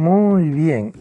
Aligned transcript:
Muy 0.00 0.48
bien, 0.48 0.94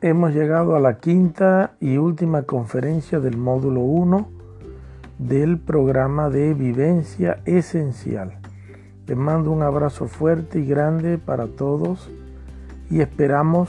hemos 0.00 0.32
llegado 0.32 0.76
a 0.76 0.80
la 0.80 0.96
quinta 0.96 1.76
y 1.78 1.98
última 1.98 2.44
conferencia 2.44 3.20
del 3.20 3.36
módulo 3.36 3.82
1 3.82 4.28
del 5.18 5.58
programa 5.58 6.30
de 6.30 6.54
vivencia 6.54 7.42
esencial. 7.44 8.38
Les 9.06 9.14
mando 9.14 9.50
un 9.50 9.60
abrazo 9.60 10.06
fuerte 10.06 10.60
y 10.60 10.64
grande 10.64 11.18
para 11.18 11.48
todos 11.48 12.08
y 12.88 13.02
esperamos 13.02 13.68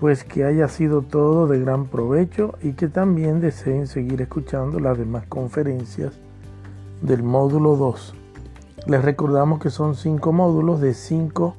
pues 0.00 0.24
que 0.24 0.44
haya 0.44 0.68
sido 0.68 1.02
todo 1.02 1.46
de 1.46 1.60
gran 1.60 1.84
provecho 1.84 2.54
y 2.62 2.72
que 2.72 2.88
también 2.88 3.42
deseen 3.42 3.86
seguir 3.86 4.22
escuchando 4.22 4.80
las 4.80 4.96
demás 4.96 5.26
conferencias 5.26 6.14
del 7.02 7.22
módulo 7.22 7.76
2. 7.76 8.14
Les 8.86 9.04
recordamos 9.04 9.60
que 9.60 9.68
son 9.68 9.94
cinco 9.94 10.32
módulos 10.32 10.80
de 10.80 10.94
cinco 10.94 11.54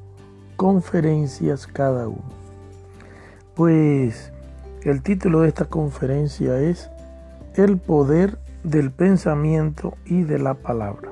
conferencias 0.56 1.66
cada 1.66 2.08
uno. 2.08 2.42
Pues 3.54 4.32
el 4.82 5.02
título 5.02 5.40
de 5.40 5.48
esta 5.48 5.66
conferencia 5.66 6.58
es 6.58 6.90
El 7.54 7.78
poder 7.78 8.38
del 8.64 8.90
pensamiento 8.90 9.94
y 10.04 10.22
de 10.22 10.38
la 10.38 10.54
palabra. 10.54 11.10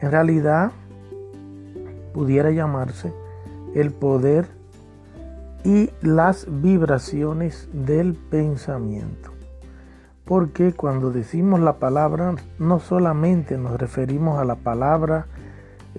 En 0.00 0.10
realidad 0.10 0.72
pudiera 2.12 2.50
llamarse 2.50 3.12
el 3.74 3.90
poder 3.90 4.46
y 5.64 5.90
las 6.00 6.46
vibraciones 6.48 7.68
del 7.72 8.14
pensamiento. 8.14 9.32
Porque 10.24 10.72
cuando 10.72 11.10
decimos 11.10 11.60
la 11.60 11.74
palabra, 11.74 12.34
no 12.58 12.80
solamente 12.80 13.58
nos 13.58 13.78
referimos 13.78 14.38
a 14.38 14.44
la 14.44 14.56
palabra 14.56 15.26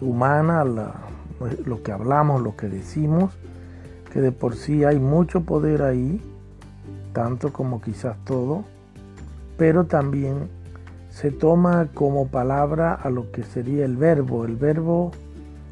humana, 0.01 0.61
a 0.61 0.65
lo 1.65 1.83
que 1.83 1.91
hablamos, 1.91 2.41
lo 2.41 2.55
que 2.55 2.67
decimos, 2.67 3.33
que 4.11 4.21
de 4.21 4.31
por 4.31 4.55
sí 4.55 4.83
hay 4.83 4.99
mucho 4.99 5.41
poder 5.41 5.81
ahí, 5.81 6.21
tanto 7.13 7.53
como 7.53 7.81
quizás 7.81 8.17
todo, 8.25 8.63
pero 9.57 9.85
también 9.85 10.49
se 11.09 11.31
toma 11.31 11.89
como 11.93 12.27
palabra 12.27 12.93
a 12.93 13.09
lo 13.09 13.31
que 13.31 13.43
sería 13.43 13.85
el 13.85 13.97
verbo. 13.97 14.45
El 14.45 14.55
verbo 14.55 15.11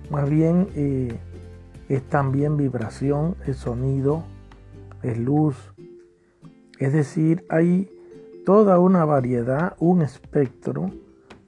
más 0.10 0.30
bien 0.30 0.68
eh, 0.76 1.20
es 1.88 2.04
también 2.04 2.58
vibración, 2.58 3.36
es 3.46 3.58
sonido, 3.58 4.24
es 5.04 5.18
luz. 5.18 5.56
Es 6.80 6.94
decir, 6.94 7.46
hay 7.50 7.90
toda 8.46 8.80
una 8.80 9.06
variedad, 9.06 9.76
un 9.80 10.02
espectro 10.02 10.90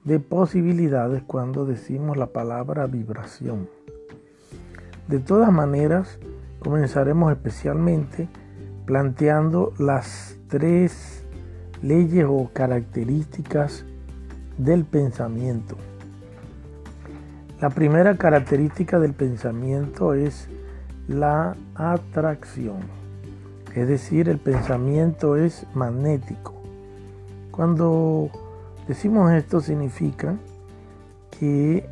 de 0.04 0.20
posibilidades 0.20 1.22
cuando 1.22 1.66
decimos 1.66 2.16
la 2.16 2.26
palabra 2.26 2.86
vibración. 2.86 3.68
De 5.08 5.20
todas 5.20 5.50
maneras, 5.50 6.18
comenzaremos 6.58 7.32
especialmente 7.32 8.28
planteando 8.84 9.72
las 9.78 10.36
tres 10.48 11.24
leyes 11.82 12.26
o 12.28 12.50
características 12.52 13.86
del 14.58 14.84
pensamiento. 14.84 15.76
La 17.58 17.70
primera 17.70 18.18
característica 18.18 18.98
del 18.98 19.14
pensamiento 19.14 20.12
es 20.12 20.46
la 21.08 21.56
atracción, 21.74 22.80
es 23.74 23.88
decir, 23.88 24.28
el 24.28 24.38
pensamiento 24.38 25.36
es 25.36 25.66
magnético. 25.74 26.54
Cuando 27.50 28.28
decimos 28.86 29.32
esto 29.32 29.60
significa 29.60 30.36
que 31.38 31.88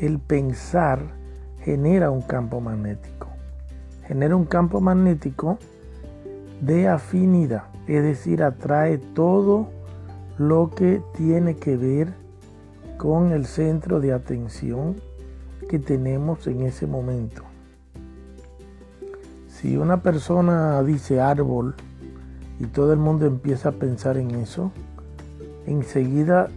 el 0.00 0.18
pensar 0.20 1.15
genera 1.66 2.12
un 2.12 2.22
campo 2.22 2.60
magnético. 2.60 3.26
Genera 4.06 4.36
un 4.36 4.44
campo 4.44 4.80
magnético 4.80 5.58
de 6.60 6.86
afinidad, 6.86 7.64
es 7.88 8.04
decir, 8.04 8.44
atrae 8.44 8.98
todo 8.98 9.68
lo 10.38 10.70
que 10.70 11.02
tiene 11.16 11.56
que 11.56 11.76
ver 11.76 12.14
con 12.98 13.32
el 13.32 13.46
centro 13.46 13.98
de 13.98 14.12
atención 14.12 14.94
que 15.68 15.80
tenemos 15.80 16.46
en 16.46 16.62
ese 16.62 16.86
momento. 16.86 17.42
Si 19.48 19.76
una 19.76 20.02
persona 20.02 20.80
dice 20.84 21.20
árbol 21.20 21.74
y 22.60 22.66
todo 22.66 22.92
el 22.92 23.00
mundo 23.00 23.26
empieza 23.26 23.70
a 23.70 23.72
pensar 23.72 24.18
en 24.18 24.30
eso, 24.36 24.70
enseguida 25.66 26.48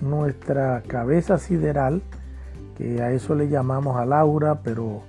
nuestra 0.00 0.82
cabeza 0.88 1.38
sideral 1.38 2.02
que 2.76 3.02
a 3.02 3.12
eso 3.12 3.34
le 3.34 3.48
llamamos 3.48 3.96
al 3.96 4.12
aura, 4.12 4.60
pero 4.62 5.02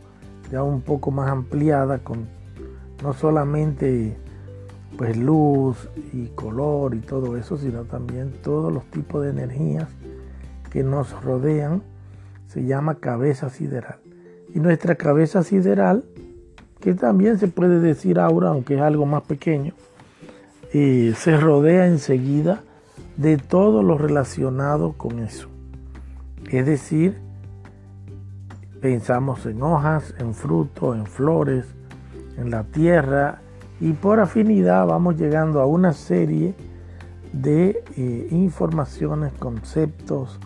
ya 0.51 0.63
un 0.63 0.81
poco 0.81 1.11
más 1.11 1.29
ampliada, 1.29 1.99
con 1.99 2.27
no 3.03 3.13
solamente 3.13 4.17
pues 4.97 5.17
luz 5.17 5.89
y 6.13 6.27
color 6.27 6.95
y 6.95 6.99
todo 6.99 7.37
eso, 7.37 7.57
sino 7.57 7.83
también 7.83 8.33
todos 8.41 8.71
los 8.71 8.85
tipos 8.85 9.23
de 9.23 9.31
energías 9.31 9.89
que 10.69 10.83
nos 10.83 11.21
rodean, 11.23 11.81
se 12.47 12.65
llama 12.65 12.95
cabeza 12.95 13.49
sideral. 13.49 13.99
Y 14.53 14.59
nuestra 14.59 14.95
cabeza 14.95 15.43
sideral, 15.43 16.05
que 16.79 16.93
también 16.93 17.39
se 17.39 17.47
puede 17.47 17.79
decir 17.79 18.19
aura, 18.19 18.49
aunque 18.49 18.75
es 18.75 18.81
algo 18.81 19.05
más 19.05 19.23
pequeño, 19.23 19.73
eh, 20.73 21.13
se 21.17 21.37
rodea 21.37 21.87
enseguida 21.87 22.63
de 23.17 23.37
todo 23.37 23.83
lo 23.83 23.97
relacionado 23.97 24.93
con 24.93 25.19
eso. 25.19 25.49
Es 26.49 26.65
decir, 26.65 27.24
Pensamos 28.81 29.45
en 29.45 29.63
hojas, 29.63 30.13
en 30.19 30.33
frutos, 30.33 30.95
en 30.95 31.05
flores, 31.05 31.65
en 32.37 32.51
la 32.51 32.63
tierra 32.63 33.39
y 33.79 33.93
por 33.93 34.19
afinidad 34.19 34.85
vamos 34.87 35.17
llegando 35.17 35.61
a 35.61 35.65
una 35.65 35.93
serie 35.93 36.53
de 37.33 37.83
eh, 37.97 38.27
informaciones, 38.31 39.33
conceptos, 39.33 40.39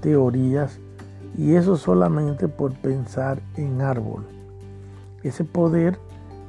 teorías 0.00 0.78
y 1.36 1.54
eso 1.54 1.76
solamente 1.76 2.48
por 2.48 2.74
pensar 2.74 3.40
en 3.56 3.80
árbol. 3.80 4.24
Ese 5.22 5.44
poder 5.44 5.98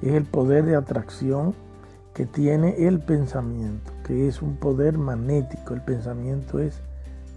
es 0.02 0.14
el 0.14 0.26
poder 0.26 0.66
de 0.66 0.76
atracción 0.76 1.54
que 2.14 2.26
tiene 2.26 2.88
el 2.88 3.00
pensamiento, 3.00 3.92
que 4.06 4.28
es 4.28 4.42
un 4.42 4.58
poder 4.58 4.98
magnético. 4.98 5.74
El 5.74 5.82
pensamiento 5.82 6.60
es 6.60 6.82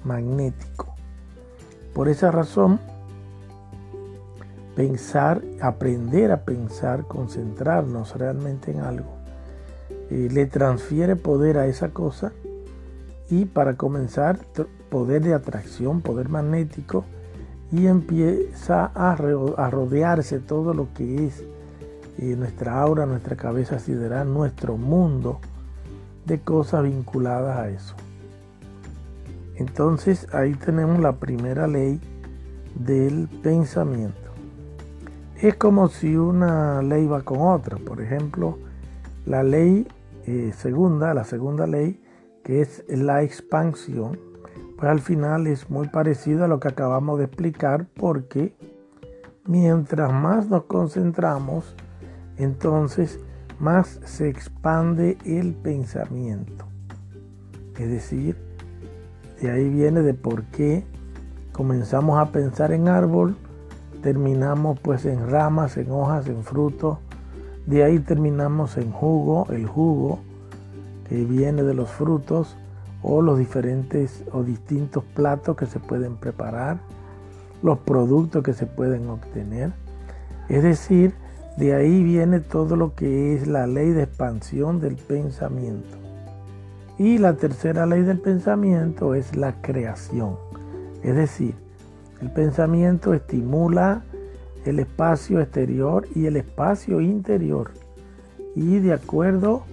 magnético. 0.04 0.94
Por 1.94 2.08
esa 2.08 2.30
razón, 2.30 2.78
pensar, 4.76 5.42
aprender 5.60 6.30
a 6.30 6.44
pensar, 6.44 7.06
concentrarnos 7.08 8.14
realmente 8.16 8.70
en 8.70 8.80
algo, 8.80 9.16
eh, 10.10 10.28
le 10.30 10.46
transfiere 10.46 11.16
poder 11.16 11.56
a 11.56 11.66
esa 11.66 11.88
cosa 11.88 12.32
y 13.30 13.46
para 13.46 13.76
comenzar 13.76 14.38
poder 14.90 15.22
de 15.22 15.34
atracción, 15.34 16.02
poder 16.02 16.28
magnético 16.28 17.04
y 17.72 17.86
empieza 17.86 18.84
a, 18.94 19.16
rodearse 19.16 20.38
todo 20.38 20.74
lo 20.74 20.92
que 20.92 21.26
es 21.26 21.42
eh, 22.18 22.36
nuestra 22.36 22.80
aura, 22.80 23.06
nuestra 23.06 23.34
cabeza 23.34 23.78
sideral, 23.78 24.32
nuestro 24.32 24.76
mundo 24.76 25.40
de 26.26 26.38
cosas 26.38 26.84
vinculadas 26.84 27.58
a 27.58 27.70
eso. 27.70 27.94
Entonces 29.56 30.28
ahí 30.34 30.52
tenemos 30.52 31.00
la 31.00 31.12
primera 31.12 31.66
ley 31.66 31.98
del 32.74 33.26
pensamiento 33.42 34.25
es 35.40 35.56
como 35.56 35.88
si 35.88 36.16
una 36.16 36.82
ley 36.82 37.06
va 37.06 37.22
con 37.22 37.40
otra. 37.40 37.76
Por 37.78 38.00
ejemplo, 38.00 38.58
la 39.26 39.42
ley 39.42 39.86
eh, 40.26 40.52
segunda, 40.56 41.14
la 41.14 41.24
segunda 41.24 41.66
ley, 41.66 42.00
que 42.42 42.60
es 42.60 42.84
la 42.88 43.22
expansión, 43.22 44.18
pues 44.76 44.90
al 44.90 45.00
final 45.00 45.46
es 45.46 45.70
muy 45.70 45.88
parecida 45.88 46.44
a 46.44 46.48
lo 46.48 46.60
que 46.60 46.68
acabamos 46.68 47.18
de 47.18 47.26
explicar 47.26 47.86
porque 47.94 48.54
mientras 49.46 50.12
más 50.12 50.48
nos 50.48 50.64
concentramos, 50.64 51.74
entonces 52.36 53.20
más 53.58 54.00
se 54.04 54.28
expande 54.28 55.16
el 55.24 55.54
pensamiento. 55.54 56.66
Es 57.78 57.88
decir, 57.88 58.36
de 59.40 59.50
ahí 59.50 59.68
viene 59.68 60.02
de 60.02 60.14
por 60.14 60.44
qué 60.44 60.84
comenzamos 61.52 62.18
a 62.18 62.32
pensar 62.32 62.72
en 62.72 62.88
árbol, 62.88 63.36
terminamos 64.06 64.78
pues 64.78 65.04
en 65.04 65.28
ramas, 65.28 65.76
en 65.76 65.90
hojas, 65.90 66.28
en 66.28 66.44
frutos. 66.44 66.98
De 67.66 67.82
ahí 67.82 67.98
terminamos 67.98 68.76
en 68.76 68.92
jugo, 68.92 69.48
el 69.50 69.66
jugo 69.66 70.20
que 71.08 71.24
viene 71.24 71.64
de 71.64 71.74
los 71.74 71.90
frutos 71.90 72.56
o 73.02 73.20
los 73.20 73.36
diferentes 73.36 74.22
o 74.30 74.44
distintos 74.44 75.02
platos 75.02 75.56
que 75.56 75.66
se 75.66 75.80
pueden 75.80 76.14
preparar, 76.14 76.78
los 77.64 77.80
productos 77.80 78.44
que 78.44 78.52
se 78.52 78.66
pueden 78.66 79.08
obtener. 79.08 79.72
Es 80.48 80.62
decir, 80.62 81.12
de 81.56 81.74
ahí 81.74 82.04
viene 82.04 82.38
todo 82.38 82.76
lo 82.76 82.94
que 82.94 83.34
es 83.34 83.48
la 83.48 83.66
ley 83.66 83.90
de 83.90 84.04
expansión 84.04 84.78
del 84.78 84.94
pensamiento. 84.94 85.96
Y 86.96 87.18
la 87.18 87.34
tercera 87.34 87.86
ley 87.86 88.02
del 88.02 88.20
pensamiento 88.20 89.16
es 89.16 89.34
la 89.34 89.60
creación. 89.62 90.36
Es 91.02 91.16
decir, 91.16 91.65
el 92.20 92.30
pensamiento 92.30 93.14
estimula 93.14 94.02
el 94.64 94.78
espacio 94.80 95.40
exterior 95.40 96.06
y 96.14 96.26
el 96.26 96.36
espacio 96.36 97.00
interior. 97.00 97.70
Y 98.54 98.78
de 98.78 98.94
acuerdo 98.94 99.64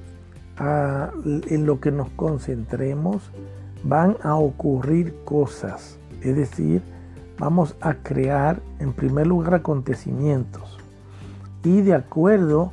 a 0.57 1.11
en 1.25 1.65
lo 1.65 1.79
que 1.79 1.91
nos 1.91 2.09
concentremos, 2.09 3.31
van 3.83 4.17
a 4.21 4.35
ocurrir 4.35 5.15
cosas. 5.25 5.97
Es 6.21 6.35
decir, 6.35 6.81
vamos 7.39 7.75
a 7.81 7.95
crear 7.95 8.61
en 8.79 8.93
primer 8.93 9.27
lugar 9.27 9.55
acontecimientos. 9.55 10.77
Y 11.63 11.81
de 11.81 11.95
acuerdo 11.95 12.71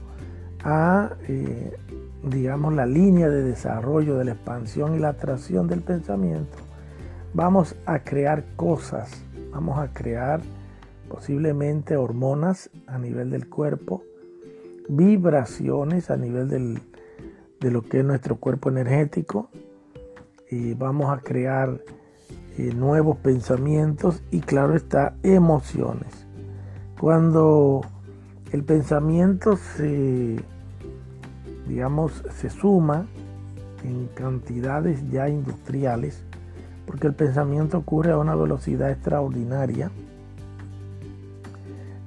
a, 0.63 1.11
eh, 1.29 1.77
digamos, 2.25 2.75
la 2.75 2.87
línea 2.87 3.29
de 3.29 3.43
desarrollo 3.43 4.17
de 4.19 4.27
la 4.27 4.33
expansión 4.33 4.95
y 4.95 4.99
la 4.99 5.11
atracción 5.11 5.69
del 5.69 5.81
pensamiento, 5.81 6.59
vamos 7.35 7.77
a 7.87 8.01
crear 8.01 8.45
cosas, 8.57 9.23
vamos 9.51 9.79
a 9.79 9.93
crear 9.93 10.41
posiblemente 11.09 11.97
hormonas 11.97 12.71
a 12.87 12.99
nivel 12.99 13.31
del 13.31 13.49
cuerpo, 13.49 14.03
vibraciones 14.89 16.11
a 16.11 16.17
nivel 16.17 16.81
de 17.61 17.71
lo 17.71 17.83
que 17.83 18.01
es 18.01 18.05
nuestro 18.05 18.37
cuerpo 18.37 18.69
energético, 18.69 19.51
y 20.51 20.75
vamos 20.75 21.17
a 21.17 21.21
crear 21.21 21.81
eh, 22.59 22.73
nuevos 22.75 23.17
pensamientos 23.19 24.23
y 24.31 24.41
claro 24.41 24.75
está, 24.75 25.15
emociones. 25.23 26.27
Cuando 26.99 27.83
el 28.53 28.65
pensamiento 28.65 29.57
se, 29.57 30.37
digamos, 31.69 32.25
se 32.35 32.51
suma 32.51 33.07
en 33.85 34.09
cantidades 34.09 35.09
ya 35.11 35.29
industriales, 35.29 36.25
porque 36.91 37.07
el 37.07 37.15
pensamiento 37.15 37.79
ocurre 37.79 38.11
a 38.11 38.19
una 38.19 38.35
velocidad 38.35 38.91
extraordinaria. 38.91 39.93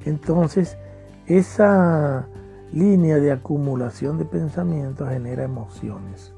Entonces, 0.03 0.77
esa 1.25 2.27
línea 2.74 3.15
de 3.15 3.31
acumulación 3.31 4.18
de 4.18 4.25
pensamientos 4.25 5.07
genera 5.07 5.45
emociones. 5.45 6.33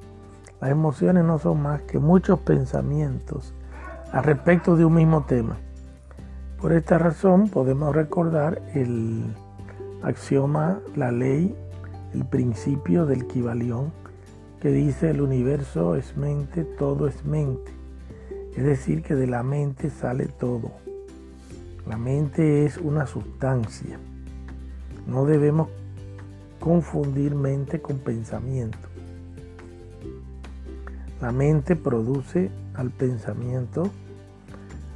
Las 0.62 0.70
emociones 0.70 1.24
no 1.24 1.40
son 1.40 1.64
más 1.64 1.82
que 1.82 1.98
muchos 1.98 2.38
pensamientos 2.38 3.56
al 4.12 4.24
respecto 4.24 4.76
de 4.76 4.86
un 4.86 4.94
mismo 4.94 5.24
tema. 5.24 5.58
Por 6.62 6.72
esta 6.72 7.00
razón 7.00 7.50
podemos 7.50 7.96
recordar 7.96 8.62
el 8.76 9.24
axioma, 10.04 10.82
la 10.96 11.12
ley, 11.12 11.56
el 12.14 12.26
principio 12.26 13.08
del 13.08 13.26
Kibalión, 13.26 13.92
que 14.62 14.70
dice 14.70 15.10
el 15.10 15.22
universo 15.22 15.96
es 15.96 16.16
mente, 16.16 16.64
todo 16.64 17.08
es 17.08 17.26
mente. 17.26 17.75
Es 18.56 18.64
decir, 18.64 19.04
que 19.04 19.16
de 19.16 19.28
la 19.28 19.44
mente 19.44 19.90
sale 19.90 20.28
todo. 20.28 20.72
La 21.88 21.98
mente 21.98 22.66
es 22.66 22.78
una 22.78 23.06
sustancia. 23.06 24.00
No 25.08 25.26
debemos 25.26 25.70
confundir 26.60 27.36
mente 27.36 27.82
con 27.82 27.98
pensamiento. 28.00 28.78
La 31.22 31.32
mente 31.32 31.76
produce 31.76 32.50
al 32.74 32.92
pensamiento. 32.92 33.90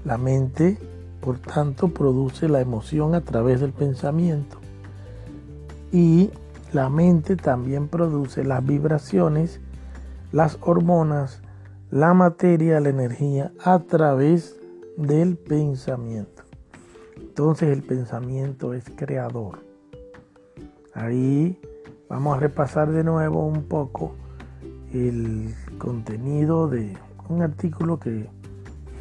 La 0.06 0.17
mente, 0.17 0.77
por 1.21 1.38
tanto, 1.38 1.89
produce 1.89 2.47
la 2.47 2.61
emoción 2.61 3.13
a 3.13 3.21
través 3.21 3.59
del 3.59 3.73
pensamiento. 3.73 4.57
Y 5.91 6.31
la 6.71 6.89
mente 6.89 7.35
también 7.35 7.88
produce 7.88 8.44
las 8.44 8.65
vibraciones, 8.65 9.59
las 10.31 10.57
hormonas, 10.61 11.41
la 11.91 12.13
materia, 12.13 12.80
la 12.80 12.89
energía 12.89 13.51
a 13.63 13.80
través 13.80 14.59
del 14.95 15.38
pensamiento. 15.38 16.44
Entonces 17.18 17.69
el 17.69 17.81
pensamiento 17.81 18.74
es 18.74 18.83
creador. 18.95 19.59
Ahí 20.94 21.59
vamos 22.07 22.38
a 22.38 22.39
repasar 22.39 22.91
de 22.91 23.03
nuevo 23.03 23.45
un 23.47 23.63
poco 23.63 24.15
el 24.94 25.56
contenido 25.80 26.68
de 26.68 26.95
un 27.27 27.41
artículo 27.41 28.00
que 28.00 28.27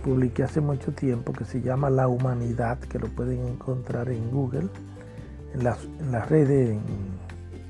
publiqué 0.02 0.44
hace 0.44 0.62
mucho 0.62 0.92
tiempo 0.92 1.32
que 1.32 1.44
se 1.44 1.60
llama 1.60 1.90
La 1.90 2.08
Humanidad, 2.08 2.78
que 2.78 2.98
lo 2.98 3.08
pueden 3.08 3.46
encontrar 3.46 4.08
en 4.08 4.30
Google, 4.30 4.68
en 5.52 5.64
las, 5.64 5.86
redes, 6.30 6.78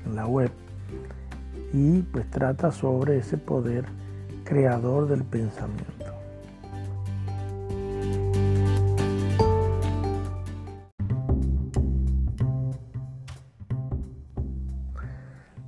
en 0.05 0.15
la 0.15 0.27
web. 0.27 0.51
Y 1.73 2.03
pues 2.03 2.29
trata 2.29 2.71
sobre 2.71 3.17
ese 3.17 3.37
poder 3.37 3.85
creador 4.49 5.07
del 5.07 5.23
pensamiento. 5.23 5.85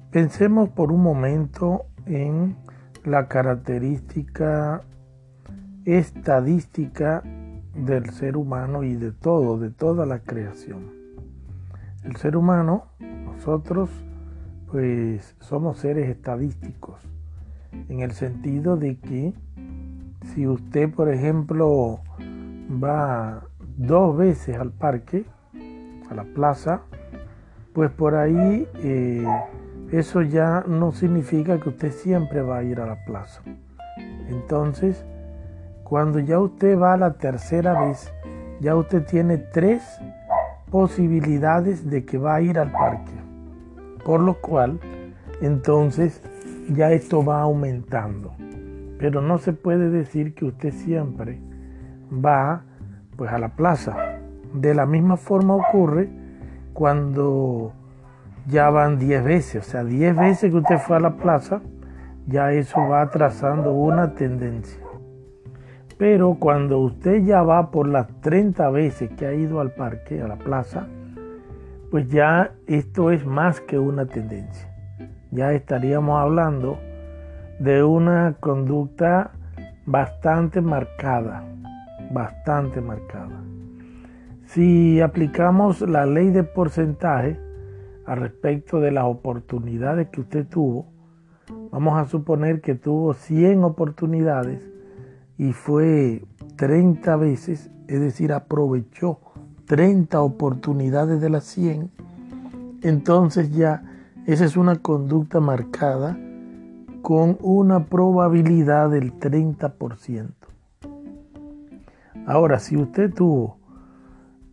Pensemos 0.10 0.69
por 0.69 0.92
un 0.92 1.04
momento 1.04 1.86
en 2.07 2.57
la 3.06 3.28
característica 3.28 4.81
estadística 5.86 7.22
del 7.75 8.10
ser 8.10 8.36
humano 8.36 8.81
y 8.81 8.95
de 8.95 9.12
todo, 9.12 9.60
de 9.60 9.69
toda 9.69 10.07
la 10.07 10.19
creación. 10.24 10.89
El 12.04 12.16
ser 12.16 12.36
humano, 12.36 12.88
nosotros, 13.00 13.92
pues 14.72 15.36
somos 15.39 15.78
seres 15.78 16.10
estadísticos 16.10 17.12
en 17.89 18.00
el 18.01 18.12
sentido 18.12 18.77
de 18.77 18.97
que 18.97 19.33
si 20.33 20.47
usted, 20.47 20.89
por 20.94 21.09
ejemplo, 21.09 22.00
va 22.83 23.44
dos 23.77 24.15
veces 24.18 24.57
al 24.57 24.71
parque, 24.71 25.25
a 26.09 26.13
la 26.13 26.23
plaza, 26.23 26.81
pues 27.73 27.89
por 27.91 28.15
ahí 28.15 28.68
eh, 28.75 29.25
eso 29.91 30.21
ya 30.21 30.63
no 30.68 30.91
significa 30.91 31.59
que 31.59 31.69
usted 31.69 31.91
siempre 31.91 32.41
va 32.41 32.57
a 32.57 32.63
ir 32.63 32.79
a 32.79 32.85
la 32.85 33.03
plaza. 33.06 33.41
Entonces, 34.29 35.06
cuando 35.83 36.19
ya 36.19 36.39
usted 36.39 36.79
va 36.79 36.95
la 36.97 37.13
tercera 37.13 37.81
vez, 37.81 38.12
ya 38.62 38.75
usted 38.75 39.06
tiene 39.06 39.38
tres 39.38 39.83
posibilidades 40.69 41.89
de 41.89 42.06
que 42.06 42.18
va 42.18 42.35
a 42.35 42.41
ir 42.41 42.57
al 42.57 42.71
parque. 42.71 43.12
Por 44.06 44.21
lo 44.21 44.35
cual, 44.39 44.79
entonces, 45.41 46.21
ya 46.69 46.91
esto 46.91 47.23
va 47.23 47.41
aumentando. 47.41 48.33
Pero 48.99 49.21
no 49.21 49.37
se 49.37 49.53
puede 49.53 49.89
decir 49.89 50.33
que 50.33 50.45
usted 50.45 50.71
siempre 50.71 51.39
va 52.13 52.63
pues 53.15 53.31
a 53.31 53.39
la 53.39 53.49
plaza. 53.49 53.95
De 54.53 54.73
la 54.73 54.85
misma 54.85 55.18
forma 55.18 55.56
ocurre 55.56 56.09
cuando 56.73 57.73
ya 58.47 58.69
van 58.69 58.99
10 58.99 59.23
veces, 59.23 59.68
o 59.68 59.69
sea, 59.69 59.83
10 59.83 60.15
veces 60.15 60.51
que 60.51 60.57
usted 60.57 60.77
fue 60.80 60.97
a 60.97 60.99
la 60.99 61.15
plaza, 61.15 61.61
ya 62.27 62.51
eso 62.51 62.80
va 62.87 63.09
trazando 63.09 63.73
una 63.73 64.13
tendencia. 64.13 64.80
Pero 65.97 66.35
cuando 66.39 66.80
usted 66.80 67.23
ya 67.23 67.44
va 67.44 67.69
por 67.71 67.87
las 67.87 68.07
30 68.21 68.69
veces 68.71 69.11
que 69.11 69.27
ha 69.27 69.33
ido 69.33 69.59
al 69.59 69.71
parque, 69.71 70.21
a 70.21 70.27
la 70.27 70.37
plaza, 70.37 70.87
pues 71.91 72.09
ya 72.09 72.51
esto 72.68 73.11
es 73.11 73.25
más 73.25 73.61
que 73.61 73.77
una 73.77 74.06
tendencia 74.06 74.70
ya 75.31 75.54
estaríamos 75.54 76.19
hablando 76.19 76.78
de 77.59 77.83
una 77.83 78.35
conducta 78.40 79.31
bastante 79.85 80.61
marcada, 80.61 81.44
bastante 82.11 82.81
marcada. 82.81 83.42
Si 84.45 85.00
aplicamos 85.00 85.81
la 85.81 86.06
ley 86.06 86.30
de 86.30 86.44
porcentaje 86.44 87.40
al 88.06 88.19
respecto 88.19 88.80
de 88.81 88.92
las 88.92 89.06
oportunidades 89.06 90.09
que 90.09 90.21
usted 90.21 90.45
tuvo, 90.47 90.88
vamos 91.71 91.97
a 91.97 92.06
suponer 92.06 92.61
que 92.61 92.76
tuvo 92.76 93.14
100 93.14 93.64
oportunidades 93.64 94.69
y 95.38 95.54
fue 95.54 96.26
30 96.57 97.16
veces, 97.16 97.71
es 97.88 98.02
decir, 98.02 98.33
aprovechó 98.33 99.19
30 99.66 100.21
oportunidades 100.21 101.21
de 101.21 101.30
las 101.30 101.45
100, 101.45 101.90
entonces 102.81 103.56
ya 103.56 103.91
esa 104.25 104.45
es 104.45 104.56
una 104.56 104.78
conducta 104.78 105.40
marcada 105.40 106.18
con 107.01 107.37
una 107.42 107.85
probabilidad 107.85 108.90
del 108.92 109.13
30%. 109.13 110.30
Ahora, 112.28 112.59
si 112.59 112.78
usted 112.78 113.11
tuvo 113.11 113.57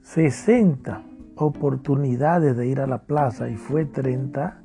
60 0.03 1.03
oportunidades 1.37 2.57
de 2.57 2.67
ir 2.67 2.81
a 2.81 2.87
la 2.87 3.03
plaza 3.03 3.51
y 3.51 3.57
fue 3.57 3.85
30, 3.85 4.63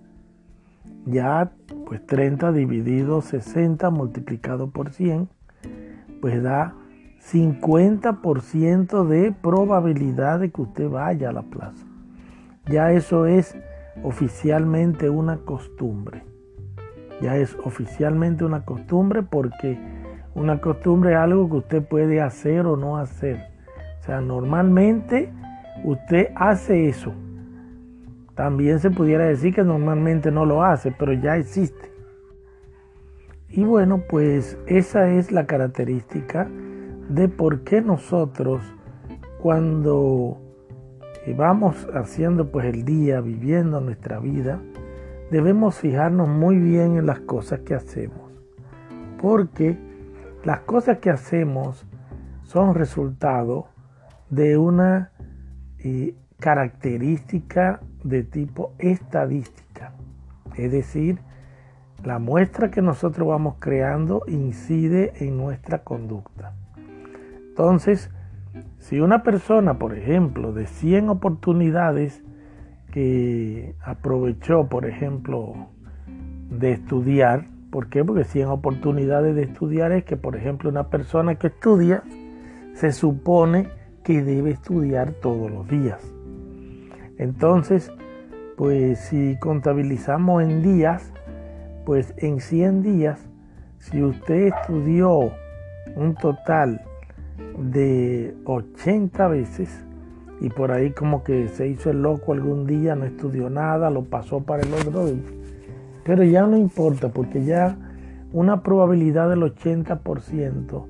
ya 1.06 1.52
pues 1.86 2.06
30 2.06 2.54
dividido 2.54 3.22
60 3.22 3.90
multiplicado 3.90 4.70
por 4.70 4.92
100, 4.92 5.28
pues 6.22 6.42
da 6.42 6.76
50% 7.32 9.06
de 9.06 9.34
probabilidad 9.34 10.40
de 10.40 10.52
que 10.52 10.62
usted 10.62 10.90
vaya 10.90 11.30
a 11.30 11.34
la 11.34 11.44
plaza. 11.44 11.86
Ya 12.68 12.94
eso 12.94 13.26
es 13.26 13.58
oficialmente 14.02 15.10
una 15.10 15.38
costumbre. 15.38 16.24
Ya 17.22 17.38
es 17.38 17.56
oficialmente 17.64 18.44
una 18.44 18.66
costumbre 18.66 19.22
porque 19.24 19.78
una 20.36 20.60
costumbre 20.60 21.12
es 21.12 21.18
algo 21.18 21.50
que 21.50 21.58
usted 21.58 21.84
puede 21.84 22.22
hacer 22.22 22.66
o 22.66 22.76
no 22.76 22.98
hacer. 22.98 23.38
O 24.00 24.04
sea, 24.04 24.20
normalmente 24.20 25.32
usted 25.84 26.30
hace 26.36 26.90
eso. 26.90 27.14
También 28.36 28.80
se 28.80 28.90
pudiera 28.90 29.26
decir 29.26 29.54
que 29.54 29.64
normalmente 29.64 30.32
no 30.32 30.46
lo 30.46 30.64
hace, 30.64 30.92
pero 30.92 31.14
ya 31.14 31.38
existe. 31.38 31.92
Y 33.48 33.64
bueno, 33.64 34.02
pues 34.10 34.58
esa 34.66 35.10
es 35.12 35.32
la 35.32 35.46
característica 35.46 36.50
de 37.10 37.30
por 37.30 37.64
qué 37.64 37.82
nosotros 37.82 38.64
cuando 39.40 40.43
vamos 41.32 41.88
haciendo 41.94 42.52
pues 42.52 42.66
el 42.66 42.84
día, 42.84 43.22
viviendo 43.22 43.80
nuestra 43.80 44.20
vida, 44.20 44.60
debemos 45.32 45.76
fijarnos 45.76 46.28
muy 46.28 46.58
bien 46.58 46.98
en 46.98 47.06
las 47.06 47.22
cosas 47.22 47.62
que 47.62 47.74
hacemos. 47.74 48.30
Porque 49.22 49.78
las 50.44 50.60
cosas 50.60 50.98
que 50.98 51.10
hacemos 51.10 51.86
son 52.44 52.76
resultado 52.76 53.68
de 54.30 54.58
una 54.58 55.12
eh, 55.80 56.16
característica 56.40 57.80
de 58.04 58.24
tipo 58.24 58.74
estadística. 58.78 59.94
Es 60.58 60.72
decir, 60.72 61.20
la 62.04 62.20
muestra 62.20 62.70
que 62.70 62.82
nosotros 62.82 63.28
vamos 63.28 63.56
creando 63.60 64.24
incide 64.28 65.14
en 65.26 65.38
nuestra 65.38 65.84
conducta. 65.84 66.54
Entonces, 67.38 68.10
si 68.84 69.00
una 69.00 69.24
persona, 69.24 69.80
por 69.80 69.98
ejemplo, 69.98 70.52
de 70.52 70.68
100 70.68 71.08
oportunidades 71.08 72.22
que 72.92 73.76
aprovechó, 73.82 74.68
por 74.68 74.86
ejemplo, 74.86 75.70
de 76.50 76.74
estudiar, 76.74 77.48
¿por 77.72 77.88
qué? 77.88 78.04
Porque 78.04 78.26
100 78.26 78.50
oportunidades 78.50 79.36
de 79.36 79.44
estudiar 79.44 79.94
es 79.94 80.04
que, 80.04 80.18
por 80.18 80.36
ejemplo, 80.36 80.70
una 80.70 80.90
persona 80.90 81.36
que 81.36 81.48
estudia 81.48 82.04
se 82.74 82.92
supone 82.92 83.70
que 84.04 84.22
debe 84.22 84.52
estudiar 84.52 85.14
todos 85.14 85.50
los 85.50 85.66
días. 85.70 86.06
Entonces, 87.18 87.90
pues 88.58 89.00
si 89.00 89.38
contabilizamos 89.40 90.44
en 90.44 90.62
días, 90.62 91.14
pues 91.86 92.14
en 92.18 92.42
100 92.42 92.84
días, 92.84 93.30
si 93.80 94.04
usted 94.04 94.48
estudió 94.48 95.32
un 95.96 96.16
total 96.16 96.82
de 97.58 98.36
80 98.46 99.28
veces 99.28 99.84
y 100.42 100.50
por 100.50 100.72
ahí 100.72 100.92
como 100.92 101.24
que 101.24 101.48
se 101.48 101.68
hizo 101.68 101.90
el 101.90 102.02
loco 102.02 102.34
algún 102.34 102.68
día, 102.68 102.96
no 102.96 103.06
estudió 103.06 103.50
nada, 103.50 103.90
lo 103.90 104.04
pasó 104.04 104.42
para 104.42 104.64
el 104.64 104.74
otro. 104.74 105.06
Pero 106.04 106.24
ya 106.24 106.46
no 106.46 106.58
importa 106.58 107.10
porque 107.10 107.46
ya 107.46 107.78
una 108.34 108.62
probabilidad 108.62 109.30
del 109.30 109.42
80% 109.42 110.86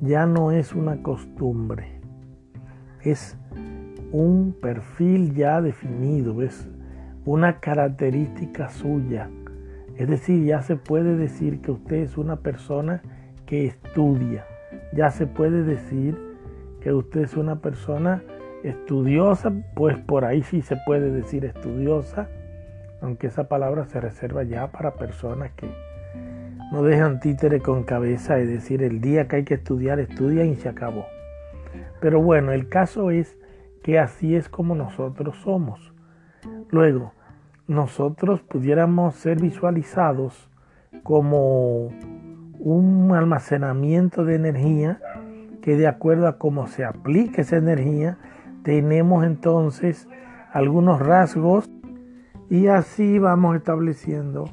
ya 0.00 0.26
no 0.26 0.52
es 0.52 0.74
una 0.74 1.02
costumbre, 1.02 2.00
es 3.02 3.36
un 4.12 4.54
perfil 4.58 5.34
ya 5.34 5.60
definido, 5.60 6.40
es 6.40 6.68
una 7.26 7.60
característica 7.60 8.70
suya. 8.70 9.28
Es 9.96 10.08
decir, 10.08 10.44
ya 10.44 10.62
se 10.62 10.76
puede 10.76 11.16
decir 11.16 11.60
que 11.60 11.72
usted 11.72 11.96
es 11.96 12.16
una 12.16 12.36
persona 12.36 13.02
que 13.44 13.66
estudia 13.66 14.44
ya 14.92 15.10
se 15.10 15.26
puede 15.26 15.62
decir 15.62 16.16
que 16.80 16.92
usted 16.92 17.22
es 17.22 17.36
una 17.36 17.56
persona 17.56 18.22
estudiosa, 18.62 19.52
pues 19.74 19.98
por 19.98 20.24
ahí 20.24 20.42
sí 20.42 20.62
se 20.62 20.76
puede 20.86 21.10
decir 21.10 21.44
estudiosa, 21.44 22.28
aunque 23.00 23.28
esa 23.28 23.48
palabra 23.48 23.84
se 23.86 24.00
reserva 24.00 24.42
ya 24.42 24.70
para 24.70 24.94
personas 24.94 25.52
que 25.52 25.68
no 26.72 26.82
dejan 26.82 27.20
títere 27.20 27.60
con 27.60 27.84
cabeza, 27.84 28.38
es 28.38 28.48
decir, 28.48 28.82
el 28.82 29.00
día 29.00 29.26
que 29.26 29.36
hay 29.36 29.44
que 29.44 29.54
estudiar, 29.54 30.00
estudian 30.00 30.48
y 30.48 30.56
se 30.56 30.68
acabó. 30.68 31.06
Pero 32.00 32.20
bueno, 32.20 32.52
el 32.52 32.68
caso 32.68 33.10
es 33.10 33.36
que 33.82 33.98
así 33.98 34.34
es 34.34 34.48
como 34.48 34.74
nosotros 34.74 35.36
somos. 35.42 35.92
Luego, 36.70 37.12
nosotros 37.66 38.40
pudiéramos 38.42 39.14
ser 39.14 39.40
visualizados 39.40 40.48
como 41.02 41.90
un 42.58 43.12
almacenamiento 43.14 44.24
de 44.24 44.34
energía 44.36 45.00
que 45.62 45.76
de 45.76 45.86
acuerdo 45.86 46.28
a 46.28 46.38
cómo 46.38 46.66
se 46.66 46.84
aplique 46.84 47.42
esa 47.42 47.56
energía, 47.56 48.18
tenemos 48.62 49.24
entonces 49.24 50.08
algunos 50.52 51.00
rasgos 51.00 51.70
y 52.48 52.68
así 52.68 53.18
vamos 53.18 53.56
estableciendo 53.56 54.46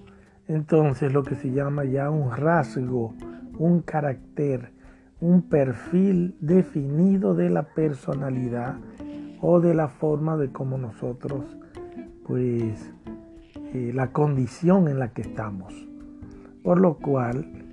entonces 0.48 1.12
lo 1.12 1.24
que 1.24 1.36
se 1.36 1.52
llama 1.52 1.86
ya 1.86 2.10
un 2.10 2.32
rasgo, 2.32 3.16
un 3.58 3.82
carácter, 3.82 4.72
un 5.20 5.42
perfil 5.44 6.36
definido 6.40 7.34
de 7.34 7.50
la 7.50 7.64
personalidad 7.64 8.76
o 9.42 9.60
de 9.60 9.74
la 9.74 9.88
forma 9.88 10.38
de 10.38 10.52
cómo 10.52 10.78
nosotros, 10.78 11.58
pues, 12.28 12.94
eh, 13.74 13.92
la 13.94 14.12
condición 14.12 14.88
en 14.88 15.00
la 15.00 15.10
que 15.10 15.24
estamos. 15.24 15.74
Por 16.64 16.80
lo 16.80 16.96
cual, 16.98 17.65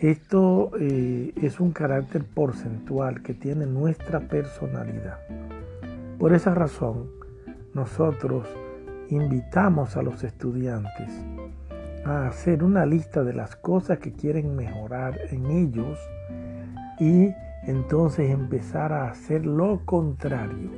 esto 0.00 0.70
eh, 0.78 1.32
es 1.42 1.58
un 1.58 1.72
carácter 1.72 2.24
porcentual 2.24 3.22
que 3.22 3.34
tiene 3.34 3.66
nuestra 3.66 4.20
personalidad. 4.20 5.18
Por 6.18 6.32
esa 6.34 6.54
razón, 6.54 7.10
nosotros 7.74 8.46
invitamos 9.08 9.96
a 9.96 10.02
los 10.02 10.22
estudiantes 10.22 11.10
a 12.04 12.28
hacer 12.28 12.62
una 12.62 12.86
lista 12.86 13.24
de 13.24 13.32
las 13.32 13.56
cosas 13.56 13.98
que 13.98 14.12
quieren 14.12 14.54
mejorar 14.54 15.18
en 15.30 15.50
ellos 15.50 15.98
y 17.00 17.30
entonces 17.66 18.30
empezar 18.30 18.92
a 18.92 19.10
hacer 19.10 19.44
lo 19.46 19.84
contrario. 19.84 20.70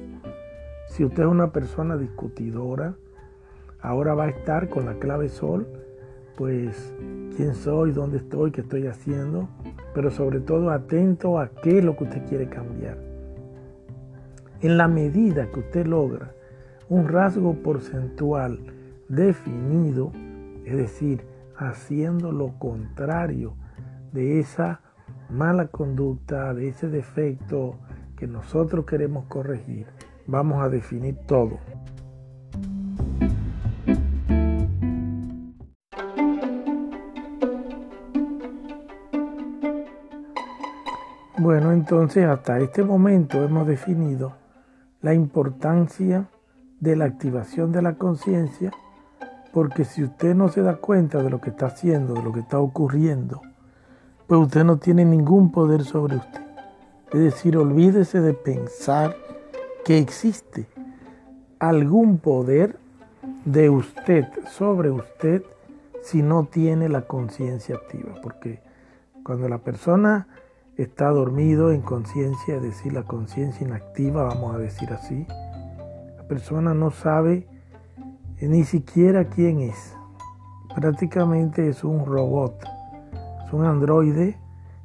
Si 0.88 1.04
usted 1.04 1.24
es 1.24 1.28
una 1.28 1.52
persona 1.52 1.98
discutidora, 1.98 2.94
ahora 3.82 4.14
va 4.14 4.24
a 4.24 4.30
estar 4.30 4.70
con 4.70 4.86
la 4.86 4.94
clave 4.94 5.28
sol 5.28 5.68
pues 6.40 6.94
quién 7.36 7.54
soy, 7.54 7.92
dónde 7.92 8.16
estoy, 8.16 8.50
qué 8.50 8.62
estoy 8.62 8.86
haciendo, 8.86 9.46
pero 9.94 10.10
sobre 10.10 10.40
todo 10.40 10.70
atento 10.70 11.38
a 11.38 11.50
qué 11.50 11.80
es 11.80 11.84
lo 11.84 11.98
que 11.98 12.04
usted 12.04 12.26
quiere 12.30 12.48
cambiar. 12.48 12.96
En 14.62 14.78
la 14.78 14.88
medida 14.88 15.50
que 15.52 15.60
usted 15.60 15.86
logra 15.86 16.32
un 16.88 17.08
rasgo 17.08 17.52
porcentual 17.62 18.58
definido, 19.10 20.12
es 20.64 20.78
decir, 20.78 21.26
haciendo 21.58 22.32
lo 22.32 22.58
contrario 22.58 23.52
de 24.14 24.40
esa 24.40 24.80
mala 25.28 25.66
conducta, 25.66 26.54
de 26.54 26.68
ese 26.68 26.88
defecto 26.88 27.74
que 28.16 28.26
nosotros 28.26 28.86
queremos 28.86 29.26
corregir, 29.26 29.88
vamos 30.26 30.64
a 30.64 30.70
definir 30.70 31.16
todo. 31.26 31.58
Bueno, 41.42 41.72
entonces 41.72 42.26
hasta 42.26 42.58
este 42.58 42.84
momento 42.84 43.42
hemos 43.42 43.66
definido 43.66 44.34
la 45.00 45.14
importancia 45.14 46.28
de 46.80 46.96
la 46.96 47.06
activación 47.06 47.72
de 47.72 47.80
la 47.80 47.94
conciencia, 47.94 48.70
porque 49.50 49.86
si 49.86 50.04
usted 50.04 50.34
no 50.34 50.50
se 50.50 50.60
da 50.60 50.76
cuenta 50.76 51.22
de 51.22 51.30
lo 51.30 51.40
que 51.40 51.48
está 51.48 51.68
haciendo, 51.68 52.12
de 52.12 52.22
lo 52.22 52.34
que 52.34 52.40
está 52.40 52.58
ocurriendo, 52.58 53.40
pues 54.26 54.38
usted 54.38 54.64
no 54.64 54.76
tiene 54.76 55.06
ningún 55.06 55.50
poder 55.50 55.84
sobre 55.84 56.16
usted. 56.16 56.42
Es 57.10 57.20
decir, 57.20 57.56
olvídese 57.56 58.20
de 58.20 58.34
pensar 58.34 59.16
que 59.82 59.96
existe 59.96 60.66
algún 61.58 62.18
poder 62.18 62.78
de 63.46 63.70
usted 63.70 64.26
sobre 64.50 64.90
usted 64.90 65.42
si 66.02 66.20
no 66.20 66.44
tiene 66.44 66.90
la 66.90 67.06
conciencia 67.06 67.76
activa, 67.76 68.12
porque 68.22 68.60
cuando 69.22 69.48
la 69.48 69.56
persona 69.56 70.28
está 70.82 71.08
dormido 71.08 71.72
en 71.72 71.82
conciencia, 71.82 72.56
es 72.56 72.62
decir, 72.62 72.92
la 72.92 73.02
conciencia 73.02 73.66
inactiva, 73.66 74.24
vamos 74.24 74.54
a 74.54 74.58
decir 74.58 74.90
así. 74.92 75.26
La 76.16 76.26
persona 76.26 76.74
no 76.74 76.90
sabe 76.90 77.46
ni 78.40 78.64
siquiera 78.64 79.28
quién 79.28 79.60
es. 79.60 79.96
Prácticamente 80.74 81.68
es 81.68 81.84
un 81.84 82.06
robot, 82.06 82.64
es 83.44 83.52
un 83.52 83.64
androide, 83.64 84.38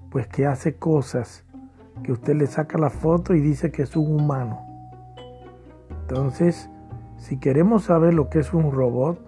pues 0.09 0.27
que 0.27 0.45
hace 0.45 0.75
cosas 0.75 1.43
que 2.03 2.11
usted 2.11 2.35
le 2.35 2.47
saca 2.47 2.77
la 2.77 2.89
foto 2.89 3.33
y 3.33 3.39
dice 3.39 3.71
que 3.71 3.83
es 3.83 3.95
un 3.95 4.19
humano. 4.19 4.59
Entonces, 6.01 6.69
si 7.17 7.37
queremos 7.37 7.85
saber 7.85 8.13
lo 8.13 8.29
que 8.29 8.39
es 8.39 8.53
un 8.53 8.71
robot, 8.71 9.19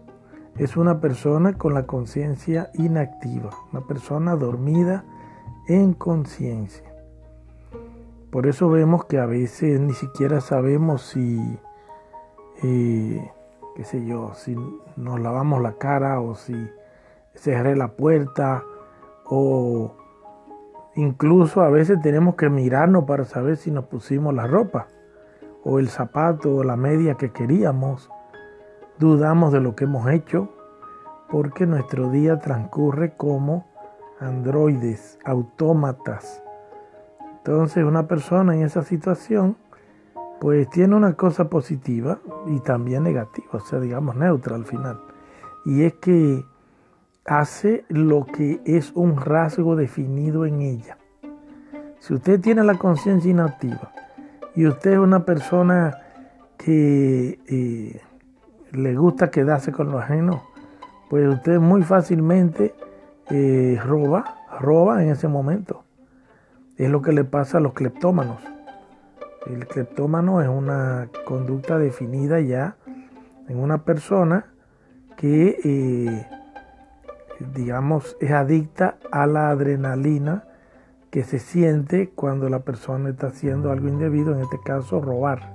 es 0.58 0.76
una 0.76 1.00
persona 1.00 1.54
con 1.54 1.74
la 1.74 1.86
conciencia 1.86 2.72
inactiva, 2.74 3.52
una 3.72 3.82
persona 3.88 4.36
dormida 4.36 5.06
en 5.68 5.94
conciencia. 5.94 6.84
Por 8.32 8.48
eso 8.48 8.70
vemos 8.70 9.06
que 9.06 9.20
a 9.20 9.26
veces 9.26 9.80
ni 9.80 9.94
siquiera 9.94 10.42
sabemos 10.42 11.02
si, 11.02 11.60
eh, 12.64 13.32
qué 13.76 13.84
sé 13.84 14.06
yo, 14.06 14.34
si 14.36 14.56
nos 14.96 15.20
lavamos 15.20 15.62
la 15.62 15.74
cara 15.74 16.20
o 16.20 16.36
si 16.36 16.56
cerré 17.36 17.76
la 17.76 17.90
puerta 17.90 18.64
o 19.26 19.96
incluso 20.96 21.62
a 21.62 21.70
veces 21.70 22.02
tenemos 22.02 22.36
que 22.36 22.50
mirarnos 22.50 23.06
para 23.06 23.26
saber 23.26 23.58
si 23.58 23.72
nos 23.72 23.86
pusimos 23.86 24.34
la 24.34 24.48
ropa 24.48 24.88
o 25.64 25.80
el 25.80 25.90
zapato 25.90 26.56
o 26.56 26.64
la 26.64 26.76
media 26.76 27.16
que 27.16 27.32
queríamos. 27.32 28.10
Dudamos 29.00 29.54
de 29.54 29.62
lo 29.62 29.76
que 29.76 29.84
hemos 29.84 30.10
hecho 30.10 30.50
porque 31.30 31.66
nuestro 31.66 32.10
día 32.10 32.40
transcurre 32.40 33.16
como 33.16 33.66
androides, 34.20 35.20
autómatas. 35.24 36.44
Entonces 37.38 37.84
una 37.84 38.08
persona 38.08 38.56
en 38.56 38.64
esa 38.64 38.84
situación 38.84 39.56
pues 40.40 40.70
tiene 40.70 40.96
una 40.96 41.14
cosa 41.14 41.50
positiva 41.50 42.20
y 42.48 42.60
también 42.60 43.04
negativa, 43.04 43.48
o 43.54 43.60
sea, 43.60 43.80
digamos 43.80 44.16
neutra 44.16 44.56
al 44.56 44.66
final. 44.66 45.00
Y 45.66 45.84
es 45.84 45.94
que 45.96 46.46
hace 47.26 47.86
lo 47.90 48.26
que 48.26 48.62
es 48.66 48.92
un 48.94 49.18
rasgo 49.18 49.76
definido 49.76 50.46
en 50.46 50.62
ella. 50.62 50.98
Si 52.00 52.14
usted 52.14 52.40
tiene 52.40 52.64
la 52.64 52.78
conciencia 52.78 53.32
inactiva 53.32 53.92
y 54.56 54.68
usted 54.68 54.94
es 54.94 55.00
una 55.00 55.26
persona 55.26 55.98
que 56.58 57.40
eh, 57.48 58.02
le 58.72 58.96
gusta 58.96 59.32
quedarse 59.32 59.72
con 59.72 59.92
lo 59.92 60.00
ajeno, 60.00 60.44
pues 61.10 61.28
usted 61.28 61.60
muy 61.60 61.84
fácilmente 61.84 62.76
eh, 63.30 63.80
roba, 63.84 64.38
roba 64.60 65.04
en 65.04 65.10
ese 65.10 65.28
momento. 65.28 65.84
Es 66.78 66.90
lo 66.90 67.02
que 67.02 67.12
le 67.12 67.24
pasa 67.24 67.58
a 67.58 67.62
los 67.62 67.74
cleptómanos. 67.74 68.40
El 69.48 69.68
cleptómano 69.68 70.42
es 70.42 70.48
una 70.48 71.10
conducta 71.26 71.78
definida 71.78 72.40
ya 72.40 72.76
en 73.48 73.60
una 73.60 73.84
persona 73.84 74.46
que, 75.16 75.58
eh, 75.64 76.28
digamos, 77.54 78.18
es 78.20 78.32
adicta 78.32 78.98
a 79.12 79.26
la 79.26 79.50
adrenalina 79.50 80.44
que 81.10 81.24
se 81.24 81.40
siente 81.40 82.10
cuando 82.10 82.50
la 82.50 82.60
persona 82.60 83.10
está 83.10 83.28
haciendo 83.28 83.72
algo 83.72 83.88
indebido, 83.88 84.34
en 84.34 84.42
este 84.42 84.60
caso 84.64 85.02
robar. 85.02 85.54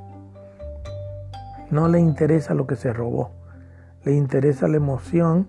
No 1.71 1.89
le 1.89 2.01
interesa 2.01 2.55
lo 2.55 2.67
que 2.67 2.77
se 2.77 2.93
robó, 2.93 3.31
le 4.05 4.13
interesa 4.13 4.69
la 4.69 4.79
emoción 4.79 5.49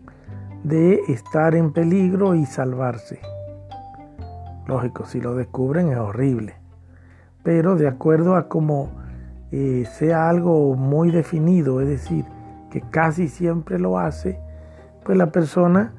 de 0.63 1.01
estar 1.07 1.55
en 1.55 1.73
peligro 1.73 2.35
y 2.35 2.45
salvarse. 2.45 3.19
Lógico, 4.65 5.05
si 5.05 5.19
lo 5.19 5.35
descubren 5.35 5.89
es 5.89 5.97
horrible, 5.97 6.55
pero 7.43 7.75
de 7.75 7.87
acuerdo 7.87 8.35
a 8.35 8.47
como 8.47 8.89
eh, 9.51 9.85
sea 9.97 10.29
algo 10.29 10.75
muy 10.75 11.11
definido, 11.11 11.81
es 11.81 11.87
decir, 11.87 12.25
que 12.71 12.81
casi 12.81 13.27
siempre 13.27 13.77
lo 13.77 13.99
hace, 13.99 14.39
pues 15.03 15.17
la 15.17 15.31
persona 15.31 15.93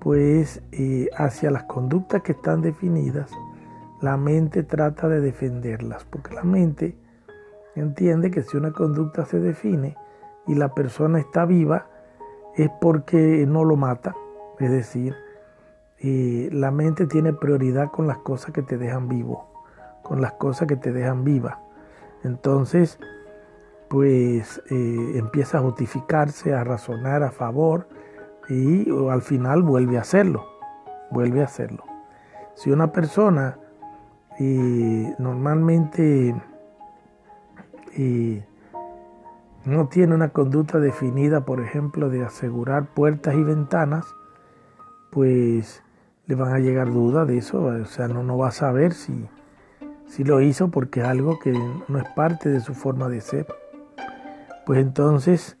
pues 0.00 0.60
eh, 0.72 1.08
hacia 1.16 1.52
las 1.52 1.62
conductas 1.64 2.22
que 2.22 2.32
están 2.32 2.60
definidas, 2.60 3.30
la 4.00 4.16
mente 4.16 4.64
trata 4.64 5.08
de 5.08 5.20
defenderlas, 5.20 6.04
porque 6.10 6.34
la 6.34 6.42
mente 6.42 6.96
entiende 7.76 8.32
que 8.32 8.42
si 8.42 8.56
una 8.56 8.72
conducta 8.72 9.24
se 9.24 9.38
define 9.38 9.96
y 10.48 10.56
la 10.56 10.74
persona 10.74 11.20
está 11.20 11.44
viva, 11.44 11.86
es 12.56 12.70
porque 12.80 13.44
no 13.46 13.64
lo 13.64 13.76
mata, 13.76 14.14
es 14.58 14.70
decir, 14.70 15.14
eh, 15.98 16.48
la 16.52 16.70
mente 16.70 17.06
tiene 17.06 17.32
prioridad 17.32 17.90
con 17.90 18.06
las 18.06 18.18
cosas 18.18 18.52
que 18.52 18.62
te 18.62 18.76
dejan 18.76 19.08
vivo, 19.08 19.46
con 20.02 20.20
las 20.20 20.32
cosas 20.32 20.66
que 20.66 20.76
te 20.76 20.92
dejan 20.92 21.24
viva. 21.24 21.60
Entonces, 22.24 22.98
pues 23.88 24.62
eh, 24.70 25.12
empieza 25.14 25.58
a 25.58 25.60
justificarse, 25.60 26.54
a 26.54 26.64
razonar 26.64 27.22
a 27.22 27.30
favor 27.30 27.88
y 28.48 28.90
al 29.08 29.22
final 29.22 29.62
vuelve 29.62 29.98
a 29.98 30.00
hacerlo, 30.00 30.44
vuelve 31.10 31.40
a 31.40 31.44
hacerlo. 31.44 31.84
Si 32.54 32.70
una 32.70 32.90
persona 32.92 33.58
eh, 34.40 35.14
normalmente 35.18 36.34
no 39.64 39.88
tiene 39.88 40.14
una 40.14 40.30
conducta 40.30 40.78
definida, 40.78 41.44
por 41.44 41.60
ejemplo, 41.60 42.10
de 42.10 42.24
asegurar 42.24 42.86
puertas 42.86 43.34
y 43.34 43.42
ventanas, 43.42 44.06
pues 45.10 45.82
le 46.26 46.34
van 46.34 46.52
a 46.52 46.58
llegar 46.58 46.92
dudas 46.92 47.28
de 47.28 47.38
eso, 47.38 47.62
o 47.62 47.84
sea, 47.84 48.08
no, 48.08 48.36
va 48.36 48.48
a 48.48 48.52
saber 48.52 48.92
si, 48.92 49.28
si 50.06 50.24
lo 50.24 50.40
hizo 50.40 50.70
porque 50.70 51.00
es 51.00 51.06
algo 51.06 51.38
que 51.38 51.52
no 51.52 51.98
es 51.98 52.08
parte 52.10 52.48
de 52.48 52.60
su 52.60 52.74
forma 52.74 53.08
de 53.08 53.20
ser. 53.20 53.46
Pues 54.66 54.80
entonces, 54.80 55.56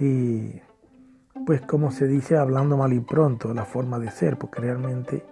eh, 0.00 0.62
pues 1.46 1.60
como 1.62 1.90
se 1.90 2.06
dice 2.06 2.36
hablando 2.36 2.76
mal 2.76 2.92
y 2.92 3.00
pronto, 3.00 3.52
la 3.54 3.64
forma 3.64 3.98
de 3.98 4.10
ser, 4.10 4.38
porque 4.38 4.60
realmente 4.60 5.24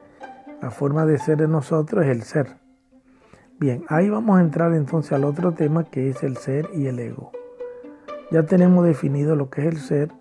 la 0.60 0.70
forma 0.70 1.06
de 1.06 1.18
ser 1.18 1.38
de 1.38 1.48
nosotros 1.48 2.04
es 2.04 2.10
el 2.10 2.22
ser. 2.22 2.56
Bien, 3.58 3.84
ahí 3.88 4.08
vamos 4.08 4.38
a 4.38 4.40
entrar 4.40 4.72
entonces 4.74 5.12
al 5.12 5.24
otro 5.24 5.52
tema 5.52 5.84
que 5.84 6.10
es 6.10 6.22
el 6.22 6.36
ser 6.36 6.68
y 6.74 6.86
el 6.86 6.98
ego. 6.98 7.32
Ya 8.30 8.44
tenemos 8.44 8.84
definido 8.84 9.36
lo 9.36 9.50
que 9.50 9.62
es 9.62 9.66
el 9.68 9.78
ser. 9.78 10.12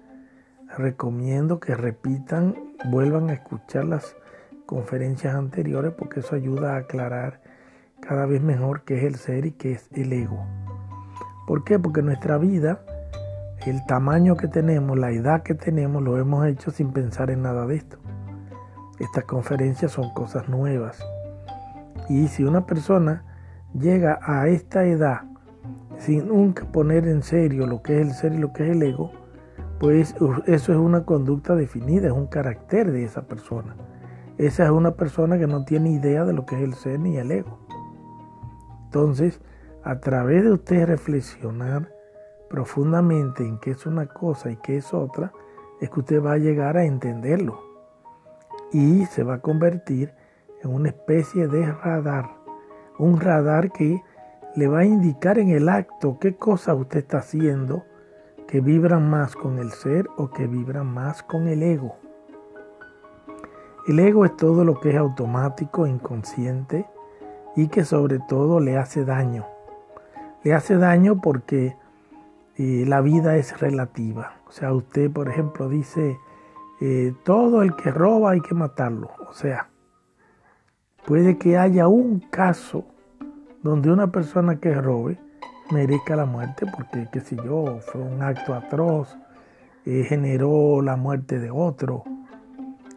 Recomiendo 0.78 1.60
que 1.60 1.76
repitan, 1.76 2.56
vuelvan 2.86 3.30
a 3.30 3.34
escuchar 3.34 3.86
las 3.86 4.16
conferencias 4.66 5.36
anteriores 5.36 5.94
porque 5.98 6.20
eso 6.20 6.36
ayuda 6.36 6.76
a 6.76 6.80
aclarar 6.80 7.42
cada 8.02 8.26
vez 8.26 8.42
mejor 8.42 8.84
qué 8.84 8.98
es 8.98 9.04
el 9.04 9.16
ser 9.16 9.46
y 9.46 9.52
qué 9.52 9.74
es 9.74 9.90
el 9.94 10.14
ego. 10.14 10.46
¿Por 11.48 11.64
qué? 11.64 11.80
Porque 11.80 12.02
nuestra 12.02 12.38
vida 12.38 12.82
el 13.70 13.86
tamaño 13.86 14.38
que 14.38 14.48
tenemos, 14.48 14.98
la 14.98 15.12
edad 15.12 15.44
que 15.44 15.54
tenemos, 15.54 16.02
lo 16.02 16.18
hemos 16.18 16.46
hecho 16.48 16.72
sin 16.72 16.94
pensar 16.94 17.30
en 17.30 17.42
nada 17.42 17.66
de 17.66 17.76
esto. 17.76 17.98
Estas 19.00 19.26
conferencias 19.26 19.92
son 19.92 20.14
cosas 20.14 20.48
nuevas. 20.48 21.04
Y 22.08 22.30
si 22.30 22.44
una 22.44 22.66
persona 22.66 23.26
llega 23.74 24.20
a 24.24 24.48
esta 24.48 24.86
edad 24.86 25.24
sin 25.98 26.28
nunca 26.28 26.66
poner 26.72 27.08
en 27.08 27.24
serio 27.24 27.68
lo 27.68 27.82
que 27.82 28.00
es 28.00 28.08
el 28.08 28.14
ser 28.14 28.34
y 28.34 28.38
lo 28.38 28.54
que 28.54 28.64
es 28.64 28.72
el 28.72 28.84
ego, 28.84 29.12
pues 29.80 30.16
eso 30.46 30.72
es 30.72 30.78
una 30.78 31.06
conducta 31.06 31.56
definida, 31.56 32.08
es 32.08 32.14
un 32.14 32.28
carácter 32.28 32.92
de 32.92 33.04
esa 33.04 33.24
persona. 33.24 33.76
Esa 34.38 34.66
es 34.66 34.70
una 34.70 34.92
persona 34.92 35.40
que 35.40 35.48
no 35.48 35.66
tiene 35.66 35.92
idea 35.92 36.24
de 36.24 36.34
lo 36.34 36.46
que 36.46 36.56
es 36.56 36.62
el 36.62 36.74
ser 36.76 37.00
ni 37.00 37.18
el 37.18 37.32
ego. 37.32 37.60
Entonces, 38.86 39.42
a 39.84 40.00
través 40.00 40.44
de 40.44 40.52
usted 40.52 40.86
reflexionar, 40.86 41.92
profundamente 42.50 43.44
en 43.44 43.60
qué 43.60 43.72
es 43.72 43.86
una 43.86 44.08
cosa 44.08 44.52
y 44.52 44.58
qué 44.58 44.78
es 44.78 44.94
otra, 44.94 45.32
es 45.82 45.90
que 45.90 46.00
usted 46.00 46.24
va 46.24 46.34
a 46.34 46.38
llegar 46.38 46.78
a 46.78 46.86
entenderlo 46.86 47.62
y 48.72 49.06
se 49.06 49.24
va 49.24 49.36
a 49.36 49.42
convertir 49.42 50.14
en 50.64 50.74
una 50.74 50.90
especie 50.90 51.48
de 51.48 51.72
radar, 51.72 52.30
un 52.98 53.20
radar 53.20 53.72
que 53.72 54.02
le 54.58 54.68
va 54.68 54.80
a 54.80 54.86
indicar 54.86 55.38
en 55.38 55.50
el 55.50 55.70
acto 55.70 56.18
qué 56.20 56.36
cosas 56.36 56.76
usted 56.80 57.02
está 57.02 57.20
haciendo 57.20 57.86
que 58.48 58.60
vibran 58.60 59.08
más 59.08 59.36
con 59.36 59.60
el 59.60 59.72
ser 59.72 60.08
o 60.18 60.32
que 60.32 60.48
vibran 60.48 60.88
más 60.88 61.22
con 61.22 61.48
el 61.48 61.62
ego. 61.62 61.96
El 63.88 64.00
ego 64.00 64.26
es 64.26 64.36
todo 64.36 64.66
lo 64.66 64.80
que 64.80 64.90
es 64.90 64.96
automático, 64.98 65.86
inconsciente 65.86 66.88
y 67.56 67.68
que 67.68 67.86
sobre 67.86 68.18
todo 68.18 68.60
le 68.60 68.78
hace 68.78 69.06
daño. 69.06 69.46
Le 70.44 70.56
hace 70.56 70.78
daño 70.78 71.22
porque 71.22 71.76
la 72.58 73.02
vida 73.02 73.38
es 73.38 73.60
relativa. 73.60 74.38
O 74.48 74.52
sea, 74.52 74.74
usted, 74.74 75.12
por 75.12 75.30
ejemplo, 75.30 75.70
dice, 75.70 76.18
eh, 76.82 77.14
todo 77.24 77.62
el 77.62 77.76
que 77.76 77.92
roba 77.92 78.32
hay 78.32 78.42
que 78.42 78.56
matarlo. 78.56 79.12
O 79.30 79.34
sea, 79.34 79.70
puede 81.06 81.38
que 81.38 81.60
haya 81.60 81.88
un 81.88 82.22
caso 82.22 82.86
donde 83.64 83.92
una 83.92 84.08
persona 84.12 84.60
que 84.60 84.74
robe 84.74 85.20
merezca 85.72 86.16
la 86.16 86.26
muerte 86.26 86.66
porque, 86.76 87.08
qué 87.12 87.20
sé 87.20 87.36
yo, 87.36 87.80
fue 87.82 88.02
un 88.02 88.22
acto 88.22 88.54
atroz, 88.54 89.18
eh, 89.86 90.04
generó 90.08 90.82
la 90.82 90.96
muerte 90.96 91.40
de 91.40 91.52
otro. 91.52 92.04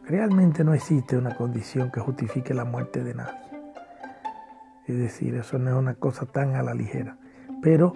Realmente 0.05 0.65
no 0.65 0.75
existe 0.75 1.17
una 1.17 1.37
condición 1.37 1.91
que 1.91 2.01
justifique 2.01 2.55
la 2.55 2.65
muerte 2.65 3.03
de 3.03 3.15
nadie. 3.15 3.39
Es 4.87 4.99
decir, 4.99 5.35
eso 5.37 5.59
no 5.59 5.71
es 5.71 5.77
una 5.77 5.95
cosa 5.95 6.27
tan 6.27 6.57
a 6.57 6.63
la 6.63 6.75
ligera. 6.75 7.17
Pero 7.63 7.93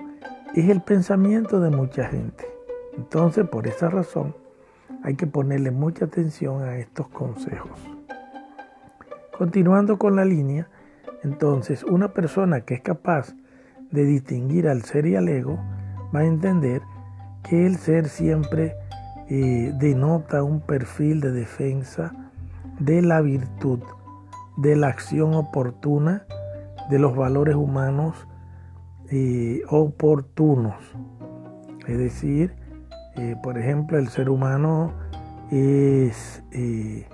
es 0.55 0.69
el 0.69 0.81
pensamiento 0.81 1.59
de 1.61 1.71
mucha 1.71 2.05
gente. 2.07 2.47
Entonces, 2.97 3.49
por 3.49 3.67
esa 3.67 3.91
razón, 3.91 4.37
hay 5.03 5.17
que 5.17 5.27
ponerle 5.27 5.71
mucha 5.71 6.05
atención 6.05 6.63
a 6.63 6.77
estos 6.79 7.09
consejos. 7.09 7.79
Continuando 9.37 9.99
con 9.99 10.15
la 10.15 10.25
línea, 10.25 10.69
entonces 11.25 11.83
una 11.83 12.13
persona 12.13 12.61
que 12.61 12.75
es 12.75 12.81
capaz 12.81 13.35
de 13.91 14.05
distinguir 14.05 14.69
al 14.69 14.83
ser 14.83 15.07
y 15.07 15.17
al 15.17 15.29
ego 15.29 15.59
va 16.15 16.21
a 16.21 16.25
entender 16.25 16.83
que 17.43 17.67
el 17.67 17.77
ser 17.77 18.09
siempre 18.09 18.75
eh, 19.29 19.73
denota 19.79 20.43
un 20.43 20.61
perfil 20.61 21.21
de 21.21 21.33
defensa 21.33 22.13
de 22.79 23.03
la 23.03 23.21
virtud, 23.21 23.81
de 24.57 24.77
la 24.77 24.89
acción 24.89 25.35
oportuna, 25.35 26.27
de 26.91 26.99
los 26.99 27.17
valores 27.17 27.57
humanos 27.57 28.29
eh, 29.11 29.63
oportunos. 29.69 30.75
Es 31.87 31.99
decir, 31.99 32.55
eh, 33.17 33.37
por 33.43 33.59
ejemplo, 33.59 33.99
el 33.99 34.09
ser 34.09 34.29
humano 34.29 34.93
es 35.51 36.43
eh, 36.53 37.07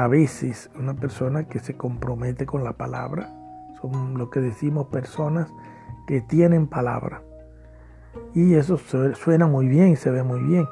a 0.00 0.08
veces 0.08 0.70
una 0.78 0.94
persona 0.94 1.46
que 1.46 1.58
se 1.58 1.76
compromete 1.76 2.46
con 2.46 2.64
la 2.64 2.72
palabra. 2.72 3.28
Son 3.82 4.16
lo 4.16 4.30
que 4.30 4.40
decimos 4.40 4.86
personas 4.86 5.52
que 6.06 6.22
tienen 6.22 6.68
palabra. 6.68 7.22
Y 8.32 8.54
eso 8.54 8.78
suena 8.78 9.46
muy 9.46 9.68
bien 9.68 9.96
se 9.96 10.10
ve 10.10 10.22
muy 10.22 10.40
bien. 10.40 10.66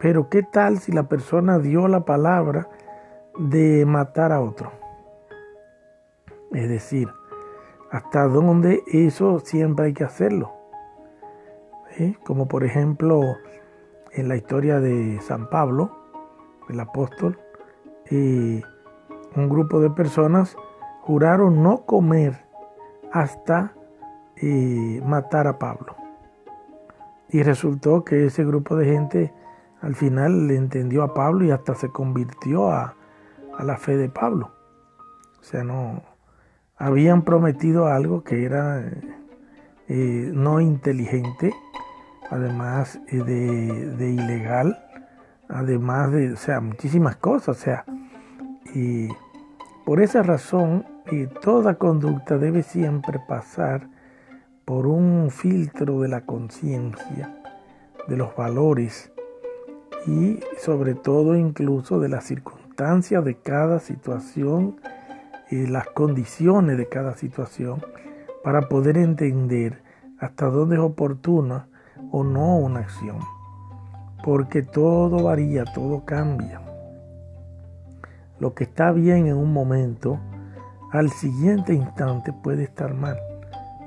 Pero 0.00 0.28
¿qué 0.28 0.42
tal 0.42 0.78
si 0.78 0.92
la 0.92 1.04
persona 1.08 1.58
dio 1.58 1.88
la 1.88 2.04
palabra 2.04 2.68
de 3.38 3.86
matar 3.86 4.32
a 4.32 4.42
otro? 4.42 4.70
Es 6.52 6.68
decir, 6.68 7.08
hasta 7.90 8.28
dónde 8.28 8.82
eso 8.86 9.38
siempre 9.38 9.86
hay 9.86 9.92
que 9.94 10.04
hacerlo. 10.04 10.52
¿Eh? 11.98 12.16
Como 12.22 12.48
por 12.48 12.64
ejemplo 12.64 13.22
en 14.12 14.28
la 14.28 14.36
historia 14.36 14.78
de 14.78 15.22
San 15.22 15.48
Pablo, 15.48 15.96
el 16.68 16.78
apóstol, 16.80 17.38
eh, 18.10 18.62
un 19.34 19.48
grupo 19.48 19.80
de 19.80 19.90
personas 19.90 20.56
juraron 21.02 21.62
no 21.62 21.84
comer 21.86 22.44
hasta 23.12 23.72
eh, 24.36 25.00
matar 25.04 25.46
a 25.46 25.58
Pablo. 25.58 25.96
Y 27.28 27.42
resultó 27.42 28.04
que 28.04 28.26
ese 28.26 28.44
grupo 28.44 28.76
de 28.76 28.86
gente 28.86 29.32
al 29.80 29.94
final 29.94 30.48
le 30.48 30.56
entendió 30.56 31.02
a 31.02 31.14
Pablo 31.14 31.44
y 31.44 31.50
hasta 31.50 31.74
se 31.74 31.90
convirtió 31.90 32.70
a, 32.70 32.94
la 33.60 33.76
fe 33.76 33.96
de 33.96 34.08
Pablo. 34.08 34.52
O 35.40 35.42
sea, 35.42 35.64
no 35.64 36.02
habían 36.76 37.22
prometido 37.22 37.86
algo 37.86 38.22
que 38.22 38.44
era 38.44 38.84
eh, 39.88 40.30
no 40.34 40.60
inteligente, 40.60 41.54
además 42.30 43.00
de, 43.10 43.24
de, 43.96 44.10
ilegal, 44.10 44.78
además 45.48 46.12
de, 46.12 46.32
o 46.32 46.36
sea, 46.36 46.60
muchísimas 46.60 47.16
cosas. 47.16 47.56
O 47.56 47.60
sea, 47.60 47.84
y 48.74 49.08
por 49.84 50.00
esa 50.00 50.22
razón, 50.22 50.84
toda 51.40 51.76
conducta 51.76 52.38
debe 52.38 52.62
siempre 52.62 53.20
pasar 53.28 53.88
por 54.64 54.86
un 54.86 55.30
filtro 55.30 56.00
de 56.00 56.08
la 56.08 56.22
conciencia, 56.22 57.32
de 58.08 58.16
los 58.16 58.34
valores 58.34 59.12
y 60.06 60.40
sobre 60.58 60.94
todo 60.94 61.36
incluso 61.36 62.00
de 62.00 62.08
las 62.08 62.24
circunstancias 62.24 63.24
de 63.24 63.36
cada 63.36 63.78
situación 63.78 64.76
y 65.50 65.66
las 65.66 65.86
condiciones 65.86 66.76
de 66.78 66.88
cada 66.88 67.14
situación 67.14 67.80
para 68.42 68.62
poder 68.62 68.98
entender 68.98 69.82
hasta 70.18 70.46
dónde 70.46 70.76
es 70.76 70.82
oportuna 70.82 71.68
o 72.10 72.24
no 72.24 72.56
una 72.56 72.80
acción. 72.80 73.18
Porque 74.24 74.62
todo 74.62 75.22
varía, 75.22 75.64
todo 75.64 76.04
cambia. 76.04 76.65
Lo 78.38 78.54
que 78.54 78.64
está 78.64 78.92
bien 78.92 79.26
en 79.26 79.36
un 79.36 79.52
momento, 79.52 80.18
al 80.92 81.10
siguiente 81.10 81.72
instante 81.72 82.32
puede 82.32 82.64
estar 82.64 82.94
mal. 82.94 83.18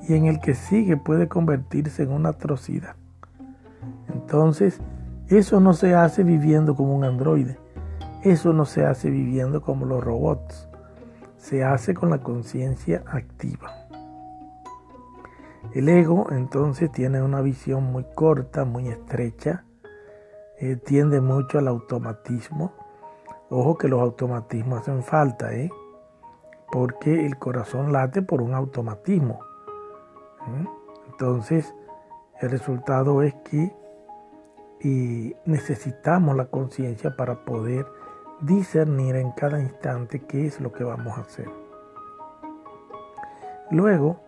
Y 0.08 0.16
en 0.16 0.26
el 0.26 0.40
que 0.40 0.56
sigue 0.56 0.98
puede 0.98 1.28
convertirse 1.28 2.04
en 2.04 2.12
una 2.12 2.30
atrocidad. 2.30 2.96
Entonces, 4.14 4.82
eso 5.28 5.60
no 5.60 5.74
se 5.74 5.94
hace 5.94 6.24
viviendo 6.24 6.76
como 6.76 6.96
un 6.96 7.04
androide. 7.04 7.60
Eso 8.24 8.54
no 8.54 8.66
se 8.66 8.86
hace 8.86 9.10
viviendo 9.10 9.62
como 9.62 9.86
los 9.86 10.04
robots. 10.04 10.68
Se 11.38 11.64
hace 11.64 11.94
con 11.94 12.10
la 12.10 12.20
conciencia 12.20 13.04
activa. 13.06 13.72
El 15.74 15.88
ego 15.88 16.28
entonces 16.32 16.92
tiene 16.92 17.22
una 17.22 17.42
visión 17.42 17.84
muy 17.84 18.04
corta, 18.16 18.66
muy 18.66 18.88
estrecha, 18.88 19.66
eh, 20.60 20.76
tiende 20.78 21.22
mucho 21.22 21.60
al 21.60 21.68
automatismo 21.68 22.74
Ojo 23.50 23.78
que 23.78 23.88
los 23.88 24.00
automatismos 24.02 24.82
hacen 24.82 25.04
falta, 25.04 25.54
¿eh? 25.54 25.72
Porque 26.72 27.26
el 27.26 27.38
corazón 27.40 27.92
late 27.92 28.22
por 28.22 28.42
un 28.42 28.54
automatismo. 28.54 29.40
¿eh? 30.48 30.68
Entonces, 31.08 31.74
el 32.42 32.52
resultado 32.52 33.24
es 33.24 33.34
que 33.50 33.74
necesitamos 35.46 36.38
la 36.38 36.46
conciencia 36.46 37.16
para 37.18 37.44
poder 37.44 37.86
discernir 38.42 39.16
en 39.16 39.32
cada 39.32 39.60
instante 39.60 40.22
qué 40.22 40.46
es 40.46 40.62
lo 40.62 40.72
que 40.72 40.84
vamos 40.84 41.18
a 41.18 41.22
hacer. 41.22 41.50
Luego, 43.72 44.22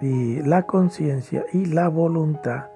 la 0.00 0.62
conciencia 0.62 1.44
y 1.52 1.66
la 1.66 1.88
voluntad 1.88 2.68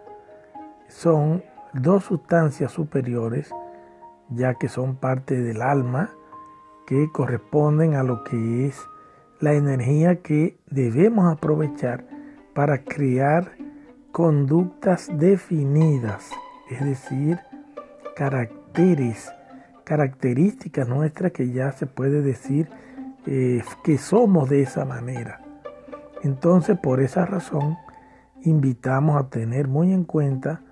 son 0.88 1.42
dos 1.72 2.04
sustancias 2.04 2.72
superiores 2.72 3.54
ya 4.30 4.54
que 4.54 4.68
son 4.68 4.96
parte 4.96 5.40
del 5.40 5.62
alma 5.62 6.10
que 6.86 7.10
corresponden 7.12 7.94
a 7.94 8.02
lo 8.02 8.24
que 8.24 8.66
es 8.66 8.80
la 9.40 9.54
energía 9.54 10.22
que 10.22 10.58
debemos 10.70 11.32
aprovechar 11.32 12.06
para 12.54 12.84
crear 12.84 13.52
conductas 14.12 15.08
definidas, 15.12 16.30
es 16.68 16.84
decir, 16.84 17.38
caracteres, 18.16 19.30
características 19.84 20.88
nuestras 20.88 21.32
que 21.32 21.52
ya 21.52 21.72
se 21.72 21.86
puede 21.86 22.22
decir 22.22 22.68
eh, 23.26 23.62
que 23.84 23.98
somos 23.98 24.48
de 24.50 24.62
esa 24.62 24.84
manera. 24.84 25.42
Entonces, 26.22 26.78
por 26.78 27.00
esa 27.00 27.24
razón, 27.24 27.78
invitamos 28.42 29.16
a 29.20 29.28
tener 29.28 29.68
muy 29.68 29.92
en 29.92 30.04
cuenta 30.04 30.62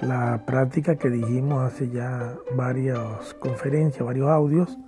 la 0.00 0.44
práctica 0.44 0.96
que 0.96 1.10
dijimos 1.10 1.64
hace 1.64 1.88
ya 1.88 2.34
varias 2.54 3.34
conferencias, 3.34 4.04
varios 4.04 4.28
audios, 4.28 4.78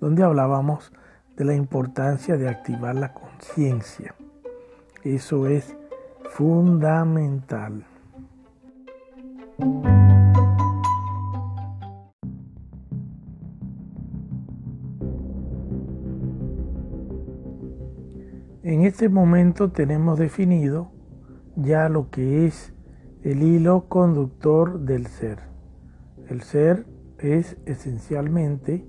donde 0.00 0.22
hablábamos 0.22 0.92
de 1.36 1.44
la 1.44 1.54
importancia 1.54 2.36
de 2.36 2.48
activar 2.48 2.94
la 2.94 3.12
conciencia. 3.12 4.14
Eso 5.04 5.46
es 5.46 5.76
fundamental. 6.30 7.84
En 18.62 18.84
este 18.84 19.08
momento 19.08 19.70
tenemos 19.70 20.18
definido 20.18 20.90
ya 21.54 21.88
lo 21.88 22.10
que 22.10 22.46
es 22.46 22.75
el 23.26 23.42
hilo 23.42 23.88
conductor 23.88 24.78
del 24.78 25.08
ser. 25.08 25.40
El 26.28 26.42
ser 26.42 26.86
es 27.18 27.56
esencialmente 27.66 28.86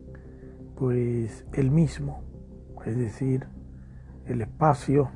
pues 0.76 1.44
el 1.54 1.72
mismo, 1.72 2.22
es 2.86 2.96
decir, 2.96 3.48
el 4.28 4.44
espacio, 4.44 5.10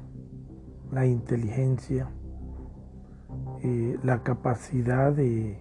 la 0.91 1.05
inteligencia, 1.05 2.09
eh, 3.61 3.99
la 4.01 4.23
capacidad 4.23 5.13
de, 5.13 5.59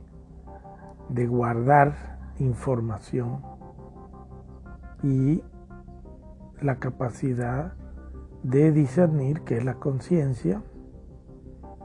de 1.10 1.26
guardar 1.26 2.18
información 2.38 3.42
y 5.02 5.42
la 6.62 6.76
capacidad 6.76 7.74
de 8.42 8.72
discernir, 8.72 9.42
que 9.42 9.58
es 9.58 9.64
la 9.66 9.74
conciencia, 9.74 10.62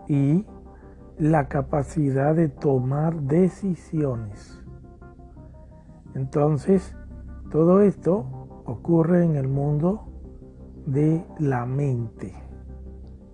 y 0.08 0.46
la 1.18 1.48
capacidad 1.48 2.36
de 2.36 2.50
tomar 2.50 3.22
decisiones. 3.22 4.62
Entonces, 6.14 6.96
todo 7.52 7.82
esto 7.82 8.26
ocurre 8.66 9.24
en 9.24 9.36
el 9.36 9.48
mundo 9.48 10.08
de 10.86 11.26
la 11.40 11.66
mente. 11.66 12.34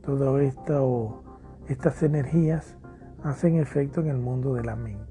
Todo 0.03 0.39
esto, 0.39 1.23
estas 1.67 2.03
energías 2.03 2.77
hacen 3.23 3.55
efecto 3.55 4.01
en 4.01 4.07
el 4.07 4.17
mundo 4.17 4.53
de 4.53 4.63
la 4.63 4.75
mente. 4.75 5.01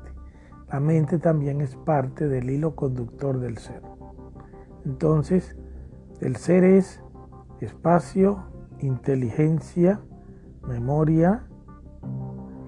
La 0.71 0.81
mente 0.81 1.19
también 1.19 1.61
es 1.61 1.75
parte 1.77 2.29
del 2.29 2.51
hilo 2.51 2.77
conductor 2.77 3.41
del 3.41 3.59
ser. 3.59 3.83
Entonces, 4.85 5.57
el 6.21 6.37
ser 6.37 6.65
es 6.65 7.03
espacio, 7.61 8.45
inteligencia, 8.79 10.01
memoria, 10.67 11.50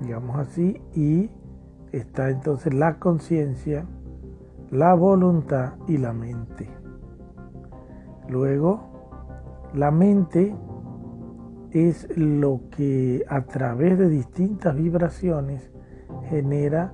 digamos 0.03 0.37
así, 0.39 0.81
y 0.95 1.31
está 1.93 2.31
entonces 2.31 2.75
la 2.75 2.99
conciencia, 2.99 3.87
la 4.71 4.95
voluntad 4.95 5.75
y 5.87 5.99
la 5.99 6.13
mente. 6.13 6.69
Luego, 8.29 9.71
la 9.75 9.91
mente 9.91 10.55
es 11.71 12.09
lo 12.17 12.61
que 12.71 13.25
a 13.29 13.43
través 13.43 13.99
de 13.99 14.09
distintas 14.09 14.77
vibraciones 14.77 15.71
genera 16.29 16.93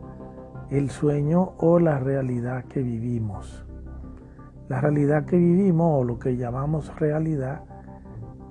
el 0.71 0.91
sueño 0.91 1.55
o 1.59 1.79
la 1.79 1.99
realidad 1.99 2.65
que 2.65 2.83
vivimos. 2.83 3.67
La 4.69 4.81
realidad 4.81 5.25
que 5.25 5.37
vivimos 5.37 6.01
o 6.01 6.05
lo 6.05 6.19
que 6.19 6.37
llamamos 6.37 6.95
realidad 6.99 7.65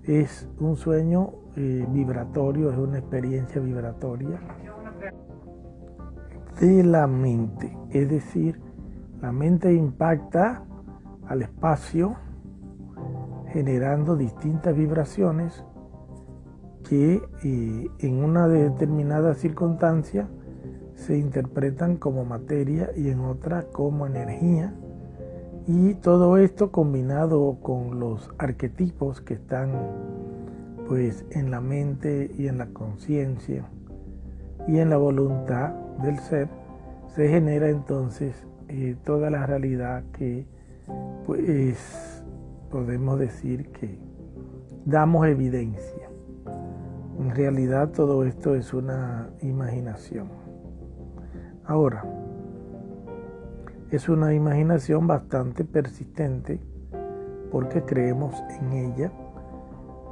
es 0.03 0.49
un 0.59 0.75
sueño 0.75 1.33
eh, 1.59 1.87
vibratorio, 1.89 2.71
es 2.71 2.77
una 2.77 2.99
experiencia 2.99 3.59
vibratoria 3.59 4.39
de 6.59 6.83
la 6.83 7.07
mente. 7.07 7.75
Es 7.89 8.07
decir, 8.09 8.61
la 9.21 9.31
mente 9.31 9.73
impacta 9.73 10.63
al 11.27 11.41
espacio 11.41 12.15
generando 13.51 14.15
distintas 14.15 14.75
vibraciones 14.75 15.63
que 16.87 17.23
eh, 17.43 17.87
en 17.99 18.23
una 18.23 18.47
determinada 18.47 19.33
circunstancia 19.33 20.29
se 20.93 21.17
interpretan 21.17 21.97
como 21.97 22.23
materia 22.23 22.91
y 22.95 23.09
en 23.09 23.21
otra 23.21 23.63
como 23.63 24.05
energía. 24.05 24.75
Y 25.65 25.95
todo 25.95 26.37
esto 26.37 26.71
combinado 26.71 27.57
con 27.61 27.99
los 27.99 28.29
arquetipos 28.37 29.21
que 29.21 29.33
están 29.33 29.71
pues 30.87 31.25
en 31.31 31.51
la 31.51 31.59
mente 31.59 32.31
y 32.37 32.47
en 32.47 32.57
la 32.57 32.67
conciencia 32.67 33.65
y 34.67 34.79
en 34.79 34.89
la 34.89 34.97
voluntad 34.97 35.71
del 36.01 36.17
ser, 36.19 36.49
se 37.15 37.29
genera 37.29 37.69
entonces 37.69 38.45
eh, 38.69 38.95
toda 39.03 39.29
la 39.29 39.45
realidad 39.45 40.03
que 40.13 40.45
pues 41.25 42.23
podemos 42.71 43.19
decir 43.19 43.71
que 43.71 43.99
damos 44.85 45.27
evidencia. 45.27 46.09
En 47.19 47.31
realidad 47.35 47.89
todo 47.89 48.23
esto 48.23 48.55
es 48.55 48.73
una 48.73 49.29
imaginación. 49.41 50.29
Ahora, 51.65 52.05
es 53.91 54.07
una 54.07 54.33
imaginación 54.33 55.07
bastante 55.07 55.65
persistente 55.65 56.61
porque 57.51 57.83
creemos 57.83 58.35
en 58.61 58.73
ella 58.73 59.11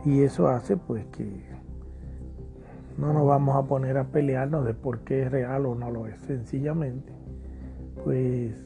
y 0.06 0.22
eso 0.22 0.48
hace 0.48 0.78
pues 0.78 1.06
que 1.08 1.44
no 2.98 3.12
nos 3.12 3.26
vamos 3.26 3.56
a 3.56 3.68
poner 3.68 3.98
a 3.98 4.06
pelearnos 4.06 4.66
de 4.66 4.74
por 4.74 5.00
qué 5.00 5.24
es 5.24 5.32
real 5.32 5.66
o 5.66 5.76
no 5.76 5.92
lo 5.92 6.08
es. 6.08 6.20
Sencillamente, 6.22 7.12
pues 8.04 8.66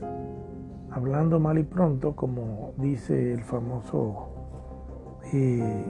hablando 0.91 1.39
mal 1.39 1.58
y 1.58 1.63
pronto, 1.63 2.15
como 2.15 2.73
dice 2.78 3.34
el 3.34 3.43
famoso, 3.43 4.30
eh, 5.34 5.84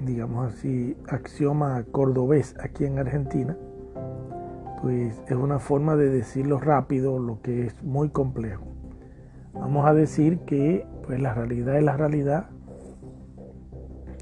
digamos 0.00 0.52
así, 0.52 0.96
axioma 1.08 1.84
cordobés 1.90 2.56
aquí 2.60 2.84
en 2.84 2.98
Argentina, 2.98 3.56
pues 4.82 5.22
es 5.26 5.36
una 5.36 5.58
forma 5.58 5.96
de 5.96 6.10
decirlo 6.10 6.58
rápido, 6.58 7.18
lo 7.18 7.40
que 7.40 7.66
es 7.66 7.82
muy 7.82 8.10
complejo. 8.10 8.64
Vamos 9.54 9.86
a 9.86 9.94
decir 9.94 10.40
que 10.40 10.86
pues 11.06 11.20
la 11.20 11.34
realidad 11.34 11.76
es 11.76 11.82
la 11.82 11.96
realidad, 11.96 12.50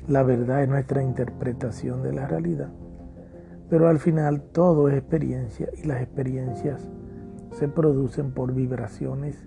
la 0.08 0.22
verdad 0.22 0.62
es 0.62 0.68
nuestra 0.68 1.02
interpretación 1.02 2.02
de 2.02 2.12
la 2.12 2.26
realidad, 2.26 2.70
pero 3.68 3.88
al 3.88 3.98
final 3.98 4.42
todo 4.52 4.88
es 4.88 4.96
experiencia 4.96 5.68
y 5.76 5.86
las 5.86 6.02
experiencias 6.02 6.88
se 7.52 7.68
producen 7.68 8.32
por 8.32 8.54
vibraciones 8.54 9.46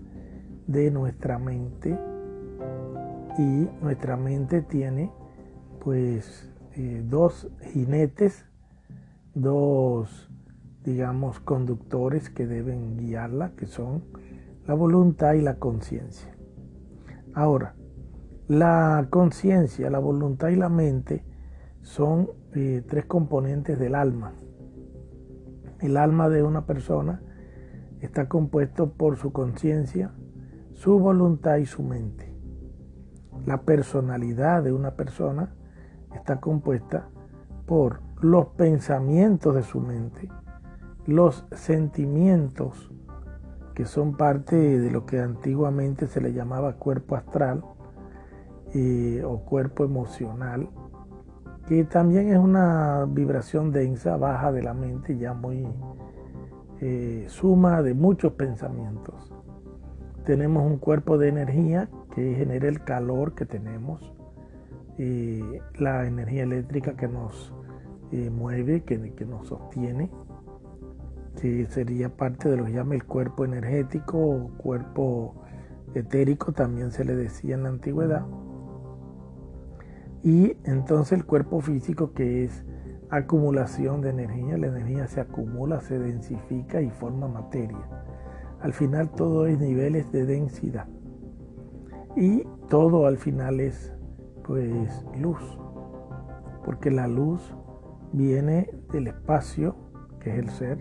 de 0.67 0.91
nuestra 0.91 1.39
mente 1.39 1.97
y 3.37 3.67
nuestra 3.81 4.17
mente 4.17 4.61
tiene 4.61 5.11
pues 5.83 6.49
eh, 6.75 7.03
dos 7.07 7.49
jinetes, 7.71 8.45
dos 9.33 10.29
digamos, 10.83 11.39
conductores 11.39 12.29
que 12.29 12.47
deben 12.47 12.97
guiarla, 12.97 13.51
que 13.55 13.67
son 13.67 14.03
la 14.65 14.73
voluntad 14.73 15.33
y 15.33 15.41
la 15.41 15.55
conciencia. 15.55 16.35
Ahora, 17.33 17.75
la 18.49 19.05
conciencia, 19.12 19.91
la 19.91 19.99
voluntad 19.99 20.47
y 20.47 20.55
la 20.55 20.69
mente 20.69 21.23
son 21.83 22.31
eh, 22.55 22.83
tres 22.89 23.05
componentes 23.05 23.77
del 23.77 23.93
alma. 23.93 24.33
El 25.81 25.97
alma 25.97 26.29
de 26.29 26.41
una 26.41 26.65
persona 26.65 27.21
está 28.01 28.27
compuesto 28.27 28.93
por 28.93 29.17
su 29.17 29.31
conciencia, 29.31 30.12
su 30.73 30.97
voluntad 30.97 31.57
y 31.57 31.67
su 31.67 31.83
mente. 31.83 32.33
La 33.45 33.62
personalidad 33.62 34.63
de 34.63 34.73
una 34.73 34.95
persona 34.95 35.53
está 36.15 36.39
compuesta 36.39 37.07
por 37.67 38.01
los 38.19 38.47
pensamientos 38.47 39.53
de 39.53 39.62
su 39.62 39.79
mente, 39.79 40.27
los 41.05 41.45
sentimientos 41.51 42.91
que 43.75 43.85
son 43.85 44.17
parte 44.17 44.55
de 44.55 44.89
lo 44.89 45.05
que 45.05 45.19
antiguamente 45.19 46.07
se 46.07 46.19
le 46.19 46.33
llamaba 46.33 46.77
cuerpo 46.77 47.15
astral 47.15 47.63
eh, 48.73 49.23
o 49.25 49.39
cuerpo 49.45 49.84
emocional, 49.84 50.69
que 51.67 51.84
también 51.84 52.29
es 52.29 52.38
una 52.38 53.05
vibración 53.08 53.71
densa, 53.71 54.17
baja 54.17 54.51
de 54.51 54.63
la 54.63 54.73
mente, 54.73 55.17
ya 55.17 55.34
muy 55.34 55.67
eh, 56.82 57.25
suma 57.27 57.82
de 57.82 57.93
muchos 57.93 58.34
pensamientos. 58.34 59.34
Tenemos 60.25 60.65
un 60.65 60.77
cuerpo 60.77 61.17
de 61.17 61.29
energía 61.29 61.89
que 62.13 62.36
genera 62.36 62.67
el 62.67 62.84
calor 62.84 63.36
que 63.36 63.45
tenemos, 63.45 64.13
eh, 64.97 65.62
la 65.77 66.05
energía 66.05 66.43
eléctrica 66.43 66.95
que 66.95 67.08
nos 67.08 67.53
mueve, 68.32 68.82
que, 68.82 69.13
que 69.13 69.23
nos 69.23 69.47
sostiene 69.47 70.10
que 71.39 71.67
sería 71.67 72.10
parte 72.10 72.49
de 72.49 72.58
lo 72.58 72.65
que 72.65 72.73
llama 72.73 72.95
el 72.95 73.05
cuerpo 73.05 73.45
energético 73.45 74.17
o 74.17 74.49
cuerpo 74.58 75.36
etérico, 75.93 76.51
también 76.51 76.91
se 76.91 77.05
le 77.05 77.15
decía 77.15 77.55
en 77.55 77.63
la 77.63 77.69
antigüedad. 77.69 78.25
Y 80.23 80.58
entonces 80.65 81.19
el 81.19 81.25
cuerpo 81.25 81.62
físico 81.62 82.13
que 82.13 82.43
es 82.43 82.65
acumulación 83.10 84.01
de 84.01 84.10
energía, 84.10 84.58
la 84.58 84.67
energía 84.67 85.08
se 85.08 85.21
acumula, 85.21 85.82
se 85.82 85.97
densifica 85.97 86.82
y 86.82 86.89
forma 86.89 87.27
materia. 87.27 87.88
Al 88.62 88.73
final 88.73 89.10
todo 89.12 89.47
es 89.47 89.60
niveles 89.60 90.12
de 90.12 90.25
densidad. 90.25 90.88
Y 92.15 92.43
todo 92.67 93.08
al 93.08 93.17
final 93.17 93.60
es 93.60 93.93
pues 94.43 95.05
luz, 95.17 95.41
porque 96.65 96.91
la 96.91 97.08
luz 97.08 97.55
viene 98.12 98.69
del 98.91 99.08
espacio, 99.08 99.75
que 100.19 100.32
es 100.32 100.39
el 100.39 100.49
ser, 100.49 100.79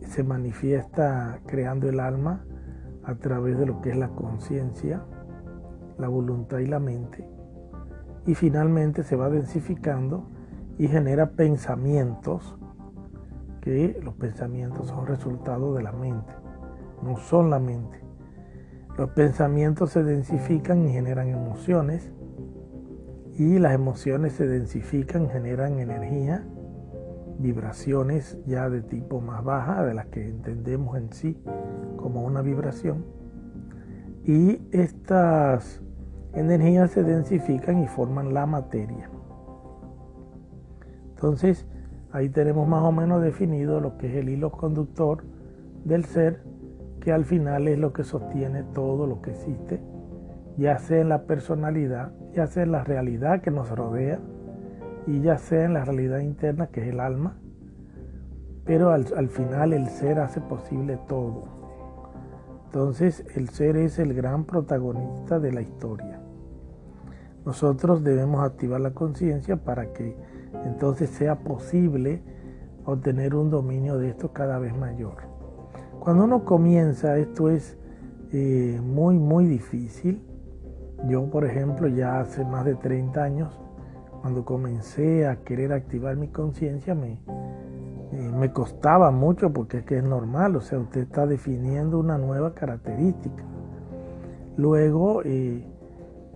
se 0.00 0.24
manifiesta 0.24 1.40
creando 1.46 1.88
el 1.88 2.00
alma 2.00 2.44
a 3.04 3.14
través 3.16 3.58
de 3.58 3.66
lo 3.66 3.80
que 3.80 3.90
es 3.90 3.96
la 3.96 4.08
conciencia, 4.08 5.04
la 5.98 6.08
voluntad 6.08 6.58
y 6.58 6.66
la 6.66 6.80
mente. 6.80 7.35
Y 8.26 8.34
finalmente 8.34 9.02
se 9.02 9.16
va 9.16 9.30
densificando 9.30 10.28
y 10.78 10.88
genera 10.88 11.30
pensamientos, 11.30 12.56
que 13.60 13.98
los 14.02 14.14
pensamientos 14.14 14.88
son 14.88 15.06
resultado 15.06 15.74
de 15.74 15.82
la 15.82 15.92
mente, 15.92 16.34
no 17.02 17.16
son 17.16 17.50
la 17.50 17.58
mente. 17.58 18.00
Los 18.96 19.10
pensamientos 19.10 19.90
se 19.90 20.02
densifican 20.02 20.86
y 20.86 20.92
generan 20.92 21.28
emociones, 21.28 22.12
y 23.38 23.58
las 23.58 23.74
emociones 23.74 24.32
se 24.32 24.46
densifican, 24.46 25.28
generan 25.28 25.78
energía, 25.78 26.46
vibraciones 27.38 28.38
ya 28.46 28.70
de 28.70 28.80
tipo 28.80 29.20
más 29.20 29.44
baja, 29.44 29.84
de 29.84 29.94
las 29.94 30.06
que 30.06 30.26
entendemos 30.26 30.96
en 30.96 31.12
sí 31.12 31.38
como 31.96 32.22
una 32.22 32.40
vibración. 32.40 33.04
Y 34.24 34.60
estas 34.72 35.82
energías 36.36 36.90
se 36.90 37.02
densifican 37.02 37.82
y 37.82 37.88
forman 37.88 38.34
la 38.34 38.46
materia. 38.46 39.10
Entonces, 41.10 41.66
ahí 42.12 42.28
tenemos 42.28 42.68
más 42.68 42.82
o 42.84 42.92
menos 42.92 43.22
definido 43.22 43.80
lo 43.80 43.96
que 43.96 44.08
es 44.08 44.14
el 44.16 44.28
hilo 44.28 44.52
conductor 44.52 45.24
del 45.84 46.04
ser, 46.04 46.42
que 47.00 47.12
al 47.12 47.24
final 47.24 47.68
es 47.68 47.78
lo 47.78 47.92
que 47.92 48.04
sostiene 48.04 48.62
todo 48.62 49.06
lo 49.06 49.22
que 49.22 49.30
existe, 49.30 49.80
ya 50.56 50.78
sea 50.78 51.00
en 51.00 51.08
la 51.08 51.22
personalidad, 51.22 52.12
ya 52.32 52.46
sea 52.46 52.64
en 52.64 52.72
la 52.72 52.84
realidad 52.84 53.40
que 53.40 53.50
nos 53.50 53.70
rodea, 53.70 54.20
y 55.06 55.20
ya 55.20 55.38
sea 55.38 55.64
en 55.64 55.74
la 55.74 55.84
realidad 55.84 56.18
interna 56.18 56.66
que 56.66 56.82
es 56.82 56.88
el 56.88 57.00
alma, 57.00 57.36
pero 58.64 58.90
al, 58.90 59.28
final 59.28 59.72
el 59.72 59.88
ser 59.88 60.18
hace 60.18 60.40
posible 60.40 60.98
todo. 61.08 61.44
Entonces 62.66 63.24
el 63.36 63.48
ser 63.48 63.76
es 63.76 64.00
el 64.00 64.12
gran 64.12 64.44
protagonista 64.44 65.38
de 65.38 65.52
la 65.52 65.62
historia. 65.62 66.20
Nosotros 67.46 68.02
debemos 68.02 68.44
activar 68.44 68.80
la 68.80 68.90
conciencia 68.90 69.56
para 69.56 69.92
que 69.92 70.16
entonces 70.64 71.10
sea 71.10 71.38
posible 71.38 72.20
obtener 72.84 73.36
un 73.36 73.50
dominio 73.50 73.98
de 73.98 74.10
esto 74.10 74.32
cada 74.32 74.58
vez 74.58 74.76
mayor. 74.76 75.14
Cuando 76.00 76.24
uno 76.24 76.44
comienza, 76.44 77.16
esto 77.18 77.48
es 77.48 77.78
eh, 78.32 78.80
muy, 78.82 79.18
muy 79.18 79.46
difícil. 79.46 80.20
Yo, 81.08 81.30
por 81.30 81.44
ejemplo, 81.44 81.86
ya 81.86 82.20
hace 82.20 82.44
más 82.44 82.64
de 82.64 82.74
30 82.74 83.22
años 83.22 83.60
cuando 84.22 84.44
comencé 84.44 85.28
a 85.28 85.36
querer 85.44 85.72
activar 85.72 86.16
mi 86.16 86.28
conciencia 86.28 86.96
me, 86.96 87.20
eh, 88.12 88.32
me 88.36 88.52
costaba 88.52 89.12
mucho 89.12 89.52
porque 89.52 89.78
es 89.78 89.84
que 89.84 89.98
es 89.98 90.04
normal, 90.04 90.56
o 90.56 90.60
sea, 90.60 90.80
usted 90.80 91.02
está 91.02 91.26
definiendo 91.26 92.00
una 92.00 92.18
nueva 92.18 92.54
característica. 92.54 93.44
Luego, 94.56 95.22
eh, 95.22 95.64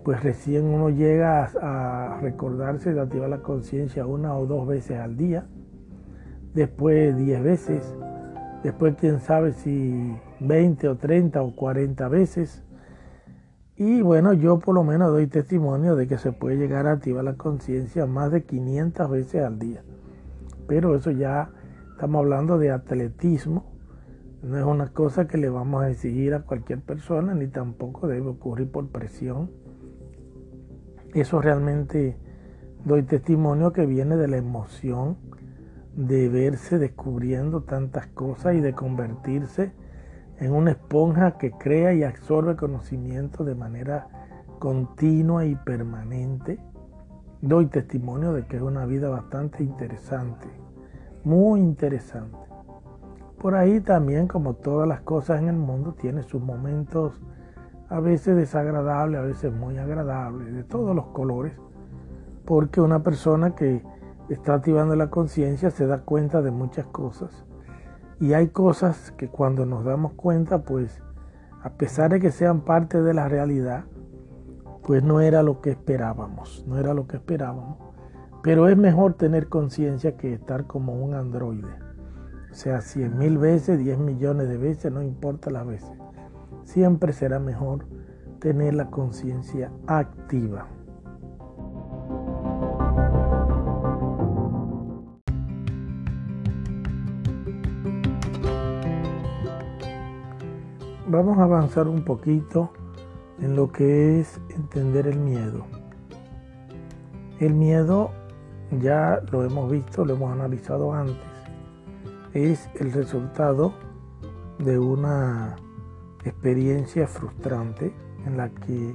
pues 0.05 0.23
recién 0.23 0.65
uno 0.65 0.91
llega 0.91 1.51
a, 1.61 2.19
recordarse 2.21 2.93
de 2.93 3.01
activar 3.01 3.29
la 3.29 3.43
conciencia 3.43 4.07
una 4.07 4.37
o 4.37 4.47
dos 4.47 4.67
veces 4.67 4.99
al 4.99 5.17
día, 5.17 5.47
después 6.55 7.17
diez 7.17 7.43
veces, 7.43 7.95
después 8.63 8.95
quién 8.99 9.21
sabe 9.21 9.53
si 9.53 10.17
20 10.41 10.89
o 10.89 10.97
30 10.97 11.43
o 11.43 11.55
40 11.55 12.09
veces, 12.09 12.65
Y 13.77 14.03
bueno, 14.03 14.35
yo 14.35 14.59
por 14.59 14.75
lo 14.75 14.85
menos 14.85 15.11
doy 15.11 15.27
testimonio 15.27 15.97
de 15.97 16.07
que 16.07 16.19
se 16.19 16.33
puede 16.33 16.59
llegar 16.59 16.87
a 16.87 16.93
activar 16.93 17.25
la 17.25 17.39
conciencia 17.39 18.05
más 18.05 18.31
de 18.31 18.45
500 18.45 19.11
veces 19.11 19.43
al 19.43 19.59
día. 19.59 19.83
Pero 20.67 20.95
eso 20.95 21.11
ya 21.11 21.51
estamos 21.93 22.21
hablando 22.21 22.59
de 22.59 22.71
atletismo. 22.73 23.73
No 24.43 24.59
es 24.59 24.65
una 24.65 24.89
cosa 24.93 25.27
que 25.27 25.39
le 25.39 25.49
vamos 25.49 25.83
a 25.83 25.89
exigir 25.89 26.35
a 26.35 26.43
cualquier 26.43 26.81
persona, 26.81 27.35
ni 27.35 27.47
tampoco 27.47 28.07
debe 28.07 28.29
ocurrir 28.29 28.71
por 28.71 28.87
presión. 28.89 29.51
Eso 31.15 31.41
realmente 31.41 32.17
doy 32.85 33.03
testimonio 33.03 33.73
que 33.73 33.85
viene 33.85 34.17
de 34.17 34.29
la 34.29 34.37
emoción 34.37 35.17
de 35.97 36.29
verse 36.29 36.79
descubriendo 36.79 37.63
tantas 37.63 38.07
cosas 38.09 38.55
y 38.55 38.61
de 38.61 38.75
convertirse 38.75 39.73
en 40.39 40.53
una 40.53 40.71
esponja 40.71 41.37
que 41.37 41.51
crea 41.51 41.93
y 41.93 42.05
absorbe 42.05 42.57
conocimiento 42.57 43.45
de 43.45 43.55
manera 43.55 44.07
continua 44.59 45.45
y 45.45 45.57
permanente. 45.57 46.59
Doy 47.43 47.67
testimonio 47.67 48.33
de 48.33 48.47
que 48.47 48.57
es 48.57 48.63
una 48.63 48.87
vida 48.87 49.09
bastante 49.09 49.65
interesante, 49.65 50.47
muy 51.25 51.61
interesante. 51.61 52.39
Por 53.39 53.55
ahí 53.55 53.81
también, 53.81 54.29
como 54.29 54.55
todas 54.55 54.87
las 54.87 55.01
cosas 55.01 55.41
en 55.41 55.49
el 55.49 55.57
mundo, 55.57 55.95
tiene 55.95 56.23
sus 56.23 56.41
momentos 56.41 57.21
a 57.91 58.01
veces 58.01 58.37
desagradables, 58.37 59.21
a 59.21 59.25
veces 59.25 59.53
muy 59.53 59.77
agradables, 59.77 60.55
de 60.55 60.65
todos 60.65 60.97
los 60.97 61.07
colores, 61.09 61.53
porque 62.47 62.81
una 62.81 63.03
persona 63.03 63.55
que 63.55 63.83
está 64.29 64.55
activando 64.55 64.97
la 64.97 65.11
conciencia 65.11 65.71
se 65.71 65.87
da 65.87 65.99
cuenta 65.99 66.41
de 66.41 66.53
muchas 66.53 66.87
cosas 66.87 67.45
y 68.21 68.35
hay 68.35 68.49
cosas 68.49 69.13
que 69.13 69.29
cuando 69.29 69.65
nos 69.65 69.85
damos 69.85 70.13
cuenta, 70.13 70.63
pues 70.63 71.03
a 71.63 71.71
pesar 71.71 72.11
de 72.11 72.21
que 72.21 72.31
sean 72.31 72.61
parte 72.61 73.03
de 73.03 73.15
la 73.15 73.29
realidad, 73.29 73.85
pues 74.83 75.03
no 75.03 75.21
era 75.21 75.43
lo 75.43 75.63
que 75.63 75.71
esperábamos, 75.71 76.65
no 76.69 76.79
era 76.79 76.93
lo 76.93 77.07
que 77.07 77.17
esperábamos. 77.17 77.79
Pero 78.43 78.69
es 78.69 78.77
mejor 78.77 79.15
tener 79.15 79.49
conciencia 79.49 80.17
que 80.17 80.35
estar 80.35 80.67
como 80.67 80.95
un 80.95 81.15
androide. 81.15 81.75
O 82.51 82.55
sea, 82.55 82.83
cien 82.83 83.17
mil 83.17 83.39
veces, 83.39 83.79
diez 83.79 83.99
millones 83.99 84.49
de 84.49 84.59
veces, 84.59 84.93
no 84.93 85.03
importa 85.03 85.51
las 85.51 85.67
veces. 85.67 85.91
Siempre 86.73 87.13
será 87.13 87.41
mejor 87.41 87.85
tener 88.39 88.75
la 88.75 88.91
conciencia 88.91 89.73
activa. 89.89 90.69
vamos 101.09 101.39
a 101.39 101.43
avanzar 101.43 101.89
un 101.89 102.05
poquito 102.05 102.71
en 103.41 103.57
lo 103.57 103.73
que 103.73 104.21
es 104.21 104.41
entender 104.51 105.09
el 105.09 105.19
miedo. 105.19 105.67
El 107.41 107.55
miedo, 107.55 108.13
ya 108.81 109.21
lo 109.33 109.43
hemos 109.43 109.73
visto, 109.73 110.05
lo 110.05 110.15
hemos 110.15 110.31
analizado 110.31 110.93
antes, 110.93 111.17
es 112.33 112.71
el 112.79 112.93
resultado 112.93 113.73
de 114.61 114.79
una 114.79 115.57
experiencia 116.25 117.07
frustrante 117.07 117.93
en 118.27 118.37
la 118.37 118.49
que 118.51 118.95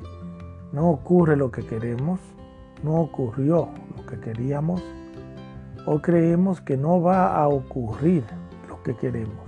no 0.72 0.90
ocurre 0.90 1.36
lo 1.36 1.52
que 1.52 1.66
queremos, 1.66 2.20
no 2.84 2.96
ocurrió 2.96 3.70
lo 3.96 4.06
que 4.06 4.20
queríamos 4.20 4.84
o 5.86 6.02
creemos 6.02 6.62
que 6.62 6.78
no 6.78 7.02
va 7.02 7.36
a 7.36 7.48
ocurrir 7.48 8.24
lo 8.68 8.82
que 8.84 8.96
queremos. 8.96 9.46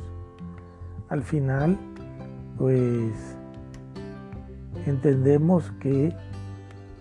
Al 1.10 1.24
final 1.24 1.78
pues 2.58 3.36
entendemos 4.86 5.72
que 5.80 6.16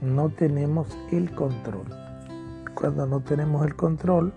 no 0.00 0.28
tenemos 0.28 0.88
el 1.10 1.30
control. 1.34 1.86
Cuando 2.74 3.06
no 3.06 3.20
tenemos 3.20 3.64
el 3.64 3.74
control, 3.74 4.34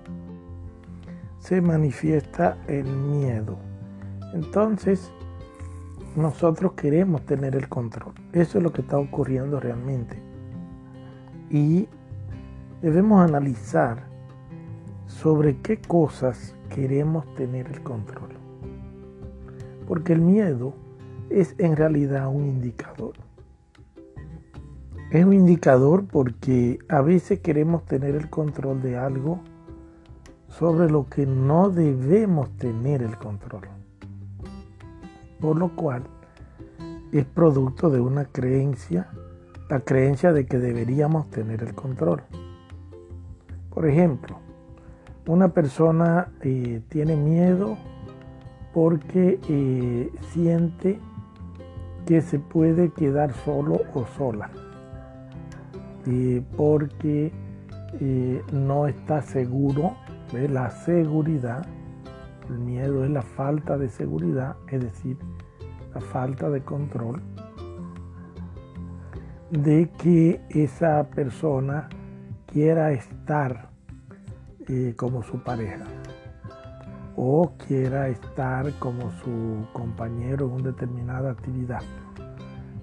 se 1.39 1.61
manifiesta 1.61 2.57
el 2.67 2.85
miedo. 2.85 3.57
Entonces, 4.33 5.11
nosotros 6.19 6.73
queremos 6.73 7.25
tener 7.25 7.55
el 7.55 7.69
control. 7.69 8.13
Eso 8.33 8.57
es 8.57 8.63
lo 8.63 8.71
que 8.71 8.81
está 8.81 8.97
ocurriendo 8.97 9.59
realmente. 9.59 10.21
Y 11.49 11.87
debemos 12.81 13.27
analizar 13.27 14.03
sobre 15.07 15.57
qué 15.57 15.79
cosas 15.79 16.55
queremos 16.69 17.25
tener 17.35 17.67
el 17.67 17.81
control. 17.81 18.29
Porque 19.87 20.13
el 20.13 20.21
miedo 20.21 20.73
es 21.29 21.55
en 21.57 21.75
realidad 21.75 22.27
un 22.27 22.45
indicador. 22.45 23.13
Es 25.11 25.25
un 25.25 25.33
indicador 25.33 26.05
porque 26.05 26.79
a 26.89 27.01
veces 27.01 27.39
queremos 27.39 27.85
tener 27.85 28.15
el 28.15 28.29
control 28.29 28.81
de 28.81 28.97
algo 28.97 29.39
sobre 30.49 30.91
lo 30.91 31.07
que 31.07 31.25
no 31.25 31.69
debemos 31.69 32.55
tener 32.57 33.01
el 33.01 33.17
control. 33.17 33.78
Por 35.39 35.57
lo 35.57 35.75
cual 35.75 36.03
es 37.11 37.25
producto 37.25 37.89
de 37.89 37.99
una 37.99 38.25
creencia, 38.25 39.09
la 39.69 39.79
creencia 39.81 40.33
de 40.33 40.45
que 40.45 40.59
deberíamos 40.59 41.29
tener 41.29 41.63
el 41.63 41.73
control. 41.73 42.21
Por 43.69 43.87
ejemplo, 43.87 44.37
una 45.27 45.49
persona 45.49 46.29
eh, 46.41 46.81
tiene 46.89 47.15
miedo 47.15 47.77
porque 48.73 49.39
eh, 49.47 50.11
siente 50.31 50.99
que 52.05 52.21
se 52.21 52.39
puede 52.39 52.89
quedar 52.89 53.33
solo 53.33 53.81
o 53.93 54.05
sola, 54.17 54.49
porque 56.57 57.31
eh, 57.99 58.41
no 58.51 58.87
está 58.87 59.21
seguro, 59.21 59.95
de 60.31 60.47
la 60.47 60.69
seguridad, 60.71 61.65
el 62.49 62.59
miedo 62.59 63.03
es 63.03 63.11
la 63.11 63.21
falta 63.21 63.77
de 63.77 63.89
seguridad, 63.89 64.55
es 64.67 64.81
decir, 64.81 65.17
la 65.93 66.01
falta 66.01 66.49
de 66.49 66.61
control 66.61 67.21
de 69.51 69.89
que 69.97 70.41
esa 70.49 71.09
persona 71.09 71.89
quiera 72.45 72.91
estar 72.91 73.69
eh, 74.67 74.93
como 74.95 75.23
su 75.23 75.43
pareja 75.43 75.85
o 77.15 77.51
quiera 77.67 78.07
estar 78.07 78.71
como 78.79 79.11
su 79.11 79.67
compañero 79.73 80.45
en 80.45 80.51
una 80.51 80.63
determinada 80.71 81.31
actividad, 81.31 81.81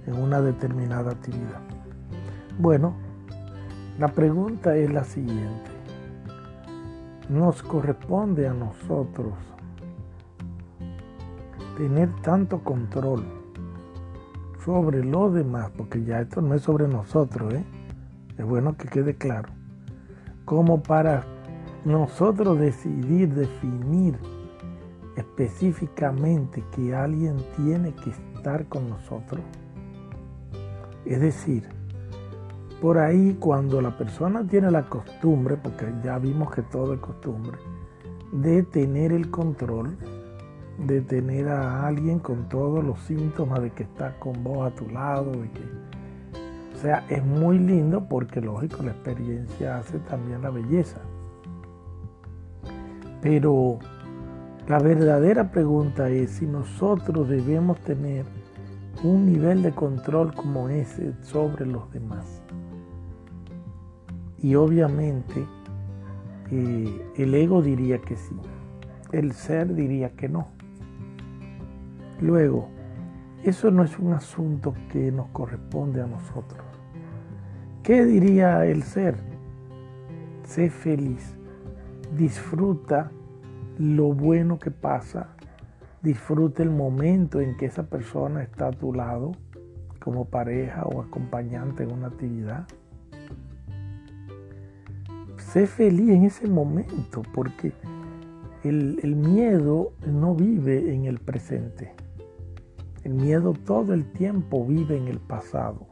en 0.07 0.19
una 0.19 0.41
determinada 0.41 1.13
actividad. 1.13 1.61
Bueno, 2.59 2.97
la 3.99 4.09
pregunta 4.09 4.77
es 4.77 4.93
la 4.93 5.05
siguiente. 5.05 5.71
¿Nos 7.29 7.63
corresponde 7.63 8.47
a 8.47 8.53
nosotros 8.53 9.35
tener 11.77 12.09
tanto 12.23 12.61
control 12.65 13.25
sobre 14.65 15.05
los 15.05 15.33
demás? 15.33 15.71
Porque 15.77 16.03
ya 16.05 16.21
esto 16.21 16.41
no 16.41 16.55
es 16.55 16.63
sobre 16.63 16.89
nosotros, 16.89 17.55
¿eh? 17.55 17.65
es 18.39 18.45
bueno 18.45 18.77
que 18.77 18.89
quede 18.89 19.15
claro. 19.15 19.51
Como 20.45 20.83
para 20.83 21.25
nosotros 21.85 22.59
decidir, 22.59 23.33
definir 23.35 24.19
específicamente 25.17 26.63
que 26.75 26.95
alguien 26.95 27.37
tiene 27.57 27.95
que 27.95 28.11
estar 28.11 28.67
con 28.67 28.89
nosotros. 28.89 29.41
Es 31.05 31.21
decir, 31.21 31.69
por 32.81 32.99
ahí 32.99 33.37
cuando 33.41 33.81
la 33.81 33.97
persona 33.97 34.47
tiene 34.47 34.71
la 34.71 34.89
costumbre, 34.89 35.57
porque 35.57 35.87
ya 36.05 36.19
vimos 36.19 36.55
que 36.55 36.63
todo 36.63 36.95
es 36.95 37.01
costumbre, 37.01 37.57
de 38.33 38.63
tener 38.65 39.13
el 39.13 39.31
control, 39.31 39.97
de 40.79 41.01
tener 41.01 41.49
a 41.49 41.87
alguien 41.87 42.19
con 42.19 42.49
todos 42.49 42.85
los 42.85 43.01
síntomas 43.01 43.63
de 43.63 43.71
que 43.71 43.85
está 43.85 44.19
con 44.19 44.45
vos 44.45 44.71
a 44.71 44.75
tu 44.75 44.89
lado, 44.89 45.33
de 45.33 45.51
que, 45.51 45.63
o 46.75 46.79
sea, 46.79 47.05
es 47.09 47.25
muy 47.25 47.59
lindo 47.59 48.07
porque 48.09 48.41
lógico 48.41 48.83
la 48.83 48.91
experiencia 48.91 49.79
hace 49.79 49.99
también 50.01 50.43
la 50.43 50.51
belleza. 50.51 51.01
Pero 53.23 53.79
la 54.69 54.79
verdadera 54.79 55.51
pregunta 55.51 56.09
es 56.09 56.33
si 56.33 56.47
nosotros 56.47 57.29
debemos 57.29 57.79
tener 57.81 58.27
un 59.03 59.27
nivel 59.27 59.63
de 59.63 59.73
control 59.73 60.35
como 60.35 60.69
ese 60.69 61.13
sobre 61.23 61.67
los 61.67 61.91
demás. 61.93 62.43
Y 64.39 64.55
obviamente 64.55 65.47
eh, 66.51 67.13
el 67.17 67.35
ego 67.35 67.63
diría 67.63 67.99
que 68.01 68.17
sí, 68.17 68.37
el 69.13 69.33
ser 69.33 69.75
diría 69.75 70.11
que 70.11 70.29
no. 70.29 70.56
Luego, 72.21 72.69
eso 73.45 73.71
no 73.71 73.85
es 73.85 73.99
un 73.99 74.13
asunto 74.13 74.75
que 74.91 75.13
nos 75.13 75.29
corresponde 75.29 76.03
a 76.03 76.07
nosotros. 76.07 76.65
¿Qué 77.83 78.05
diría 78.05 78.65
el 78.65 78.83
ser? 78.83 79.17
Sé 80.45 80.71
feliz 80.71 81.37
disfruta 82.15 83.11
lo 83.79 84.13
bueno 84.13 84.59
que 84.59 84.71
pasa, 84.71 85.29
disfruta 86.03 86.63
el 86.63 86.71
momento 86.71 87.41
en 87.41 87.57
que 87.57 87.67
esa 87.67 87.85
persona 87.85 88.43
está 88.43 88.69
a 88.69 88.73
tu 88.73 88.93
lado, 88.93 89.33
como 90.01 90.27
pareja 90.27 90.85
o 90.85 91.03
acompañante 91.03 91.83
en 91.83 91.93
una 91.93 92.09
actividad. 92.09 92.67
Sé 95.37 95.67
feliz 95.67 96.11
en 96.11 96.25
ese 96.25 96.49
momento 96.49 97.23
porque 97.35 97.73
el, 98.63 99.01
el 99.03 99.17
miedo 99.17 99.93
no 100.07 100.35
vive 100.35 100.95
en 100.95 101.07
el 101.07 101.19
presente. 101.19 101.95
El 103.07 103.15
miedo 103.15 103.53
todo 103.53 103.95
el 103.95 104.05
tiempo 104.05 104.67
vive 104.67 104.97
en 104.97 105.07
el 105.07 105.21
pasado. 105.21 105.87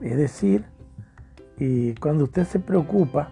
Es 0.00 0.16
decir, 0.16 0.64
y 1.56 1.94
cuando 1.94 2.24
usted 2.24 2.46
se 2.46 2.58
preocupa, 2.58 3.28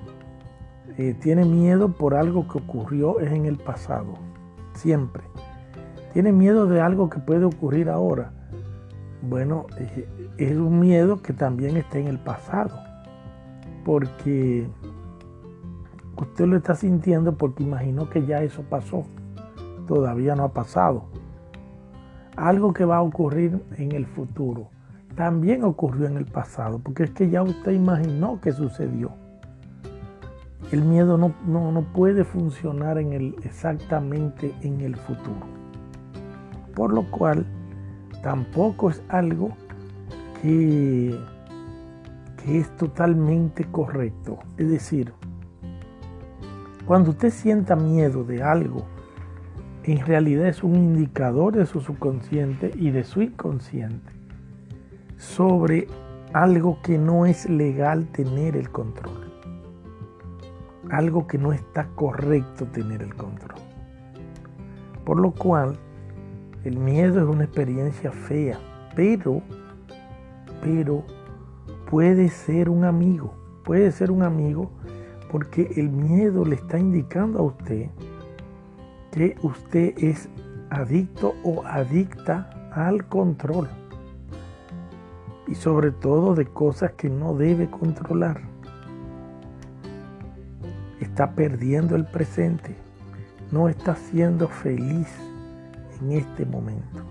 eh, 0.97 1.17
tiene 1.21 1.45
miedo 1.45 1.89
por 1.89 2.15
algo 2.15 2.47
que 2.47 2.59
ocurrió 2.59 3.19
en 3.19 3.47
el 3.47 3.59
pasado, 3.59 4.15
siempre. 4.75 5.25
Tiene 6.13 6.31
miedo 6.31 6.69
de 6.69 6.81
algo 6.81 7.11
que 7.11 7.19
puede 7.19 7.47
ocurrir 7.47 7.89
ahora. 7.89 8.33
Bueno, 9.23 9.67
eh, 9.81 10.07
es 10.39 10.57
un 10.57 10.79
miedo 10.79 11.21
que 11.21 11.33
también 11.33 11.77
está 11.77 11.99
en 11.99 12.07
el 12.07 12.21
pasado, 12.21 12.79
porque 13.85 14.69
usted 16.17 16.47
lo 16.47 16.59
está 16.59 16.77
sintiendo 16.77 17.37
porque 17.37 17.65
imaginó 17.65 18.09
que 18.09 18.25
ya 18.25 18.41
eso 18.41 18.63
pasó, 18.63 19.05
todavía 19.89 20.37
no 20.37 20.45
ha 20.45 20.53
pasado. 20.53 21.12
Algo 22.37 22.73
que 22.73 22.85
va 22.85 22.97
a 22.97 23.03
ocurrir 23.03 23.63
en 23.77 23.93
el 23.93 24.07
futuro 24.07 24.71
también 25.15 25.65
ocurrió 25.65 26.07
en 26.07 26.17
el 26.17 26.25
pasado, 26.25 26.79
porque 26.79 27.05
es 27.05 27.11
que 27.11 27.29
ya 27.29 27.43
usted 27.43 27.73
imaginó 27.73 28.41
que 28.41 28.53
sucedió. 28.53 29.13
El 30.71 30.83
miedo 30.83 31.19
no, 31.19 31.35
no, 31.47 31.83
puede 31.93 32.25
funcionar 32.25 32.97
en 32.97 33.13
el, 33.13 33.37
exactamente 33.45 34.55
en 34.63 34.81
el 34.81 34.97
futuro. 34.97 35.47
Por 36.75 36.95
lo 36.95 37.11
cual, 37.11 37.45
tampoco 38.23 38.89
es 38.89 39.03
algo 39.11 39.51
que, 40.41 41.15
que 42.43 42.59
es 42.61 42.75
totalmente 42.79 43.65
correcto. 43.71 44.39
Es 44.57 44.71
decir, 44.71 45.13
cuando 46.87 47.11
usted 47.11 47.31
sienta 47.31 47.77
miedo 47.77 48.25
de 48.25 48.43
algo, 48.43 48.87
en 49.85 50.07
realidad 50.07 50.47
es 50.47 50.63
un 50.63 50.77
indicador 50.77 51.57
de 51.57 51.67
su 51.67 51.81
subconsciente 51.81 52.71
y 52.77 52.91
de 52.91 53.05
su 53.05 53.23
inconsciente 53.23 54.13
sobre 55.17 55.89
algo 56.33 56.79
que 56.83 56.99
no 56.99 57.27
es 57.27 57.49
legal 57.49 58.07
tener 58.13 58.57
el 58.57 58.71
control. 58.71 59.31
Algo 60.91 61.27
que 61.27 61.39
no 61.39 61.53
está 61.53 61.89
correcto 61.95 62.67
tener 62.67 63.03
el 63.03 63.15
control. 63.15 63.61
Por 65.05 65.19
lo 65.19 65.33
cual, 65.33 65.77
el 66.65 66.79
miedo 66.79 67.21
es 67.21 67.29
una 67.29 67.45
experiencia 67.45 68.13
fea, 68.13 68.59
pero, 68.95 69.43
pero 70.63 71.05
puede 71.91 72.29
ser 72.29 72.69
un 72.69 72.85
amigo. 72.85 73.35
Puede 73.65 73.91
ser 73.93 74.11
un 74.11 74.23
amigo 74.23 74.71
porque 75.31 75.73
el 75.77 75.89
miedo 75.89 76.45
le 76.45 76.57
está 76.57 76.79
indicando 76.79 77.39
a 77.39 77.43
usted 77.43 77.89
que 79.13 79.37
usted 79.43 79.95
es 79.99 80.29
adicto 80.71 81.35
o 81.45 81.65
adicta 81.65 82.51
al 82.73 83.07
control 83.07 83.69
y 85.47 85.55
sobre 85.55 85.91
todo 85.91 86.35
de 86.35 86.47
cosas 86.47 86.93
que 86.93 87.11
no 87.11 87.35
debe 87.35 87.71
controlar. 87.71 88.41
Está 90.99 91.33
perdiendo 91.33 91.95
el 91.95 92.07
presente, 92.07 92.75
no 93.51 93.69
está 93.69 93.95
siendo 93.95 94.49
feliz 94.49 95.09
en 96.01 96.13
este 96.13 96.47
momento. 96.47 97.03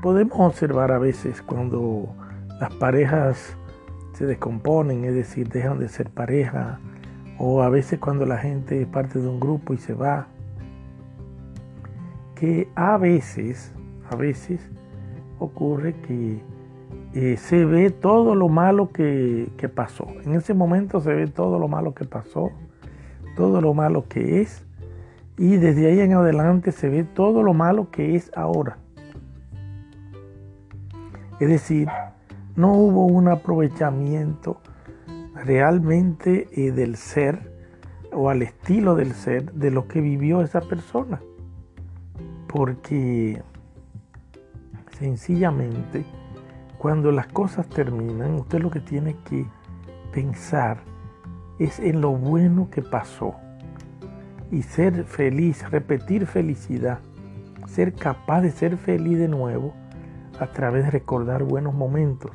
Podemos 0.00 0.38
observar 0.38 0.92
a 0.92 0.98
veces 0.98 1.42
cuando 1.42 2.14
las 2.60 2.72
parejas 2.74 3.56
se 4.12 4.26
descomponen, 4.26 5.04
es 5.06 5.14
decir, 5.14 5.48
dejan 5.48 5.80
de 5.80 5.88
ser 5.88 6.08
pareja, 6.10 6.78
o 7.38 7.62
a 7.62 7.68
veces 7.68 7.98
cuando 7.98 8.26
la 8.26 8.38
gente 8.38 8.80
es 8.80 8.86
parte 8.86 9.18
de 9.18 9.28
un 9.28 9.40
grupo 9.40 9.74
y 9.74 9.78
se 9.78 9.94
va, 9.94 10.26
que 12.34 12.68
a 12.74 12.96
veces, 12.98 13.72
a 14.10 14.16
veces 14.16 14.68
ocurre 15.38 15.94
que 15.94 16.40
eh, 17.14 17.36
se 17.36 17.64
ve 17.64 17.90
todo 17.90 18.34
lo 18.34 18.48
malo 18.48 18.90
que, 18.90 19.50
que 19.56 19.68
pasó. 19.68 20.06
En 20.24 20.34
ese 20.34 20.54
momento 20.54 21.00
se 21.00 21.12
ve 21.12 21.26
todo 21.26 21.58
lo 21.58 21.68
malo 21.68 21.94
que 21.94 22.04
pasó, 22.04 22.50
todo 23.36 23.60
lo 23.60 23.74
malo 23.74 24.06
que 24.08 24.40
es, 24.40 24.64
y 25.36 25.56
desde 25.56 25.86
ahí 25.86 26.00
en 26.00 26.12
adelante 26.12 26.70
se 26.72 26.88
ve 26.88 27.04
todo 27.04 27.42
lo 27.42 27.54
malo 27.54 27.90
que 27.90 28.14
es 28.14 28.30
ahora. 28.36 28.78
Es 31.40 31.48
decir, 31.48 31.88
no 32.54 32.72
hubo 32.72 33.06
un 33.06 33.28
aprovechamiento 33.28 34.58
realmente 35.44 36.48
eh, 36.52 36.72
del 36.72 36.96
ser 36.96 37.52
o 38.12 38.30
al 38.30 38.42
estilo 38.42 38.94
del 38.94 39.12
ser 39.12 39.52
de 39.52 39.70
lo 39.70 39.88
que 39.88 40.00
vivió 40.00 40.42
esa 40.42 40.60
persona. 40.60 41.20
Porque 42.48 43.42
sencillamente 44.98 46.04
cuando 46.78 47.10
las 47.10 47.26
cosas 47.28 47.68
terminan, 47.68 48.34
usted 48.34 48.60
lo 48.60 48.70
que 48.70 48.80
tiene 48.80 49.16
que 49.28 49.46
pensar 50.12 50.78
es 51.58 51.78
en 51.80 52.00
lo 52.00 52.12
bueno 52.12 52.68
que 52.70 52.82
pasó 52.82 53.34
y 54.50 54.62
ser 54.62 55.04
feliz, 55.04 55.68
repetir 55.70 56.26
felicidad, 56.26 57.00
ser 57.66 57.94
capaz 57.94 58.42
de 58.42 58.50
ser 58.50 58.76
feliz 58.76 59.18
de 59.18 59.28
nuevo 59.28 59.74
a 60.38 60.46
través 60.48 60.84
de 60.84 60.90
recordar 60.90 61.42
buenos 61.42 61.74
momentos, 61.74 62.32